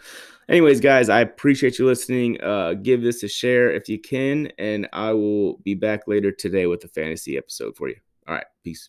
anyways, 0.48 0.80
guys, 0.80 1.08
I 1.10 1.20
appreciate 1.20 1.78
you 1.78 1.86
listening. 1.86 2.40
Uh, 2.40 2.74
give 2.74 3.02
this 3.02 3.22
a 3.22 3.28
share 3.28 3.70
if 3.70 3.88
you 3.88 3.98
can, 3.98 4.50
and 4.58 4.88
I 4.92 5.12
will 5.12 5.58
be 5.58 5.74
back 5.74 6.08
later 6.08 6.32
today 6.32 6.66
with 6.66 6.84
a 6.84 6.88
fantasy 6.88 7.36
episode 7.36 7.76
for 7.76 7.88
you. 7.88 7.96
All 8.26 8.34
right, 8.34 8.46
peace. 8.64 8.88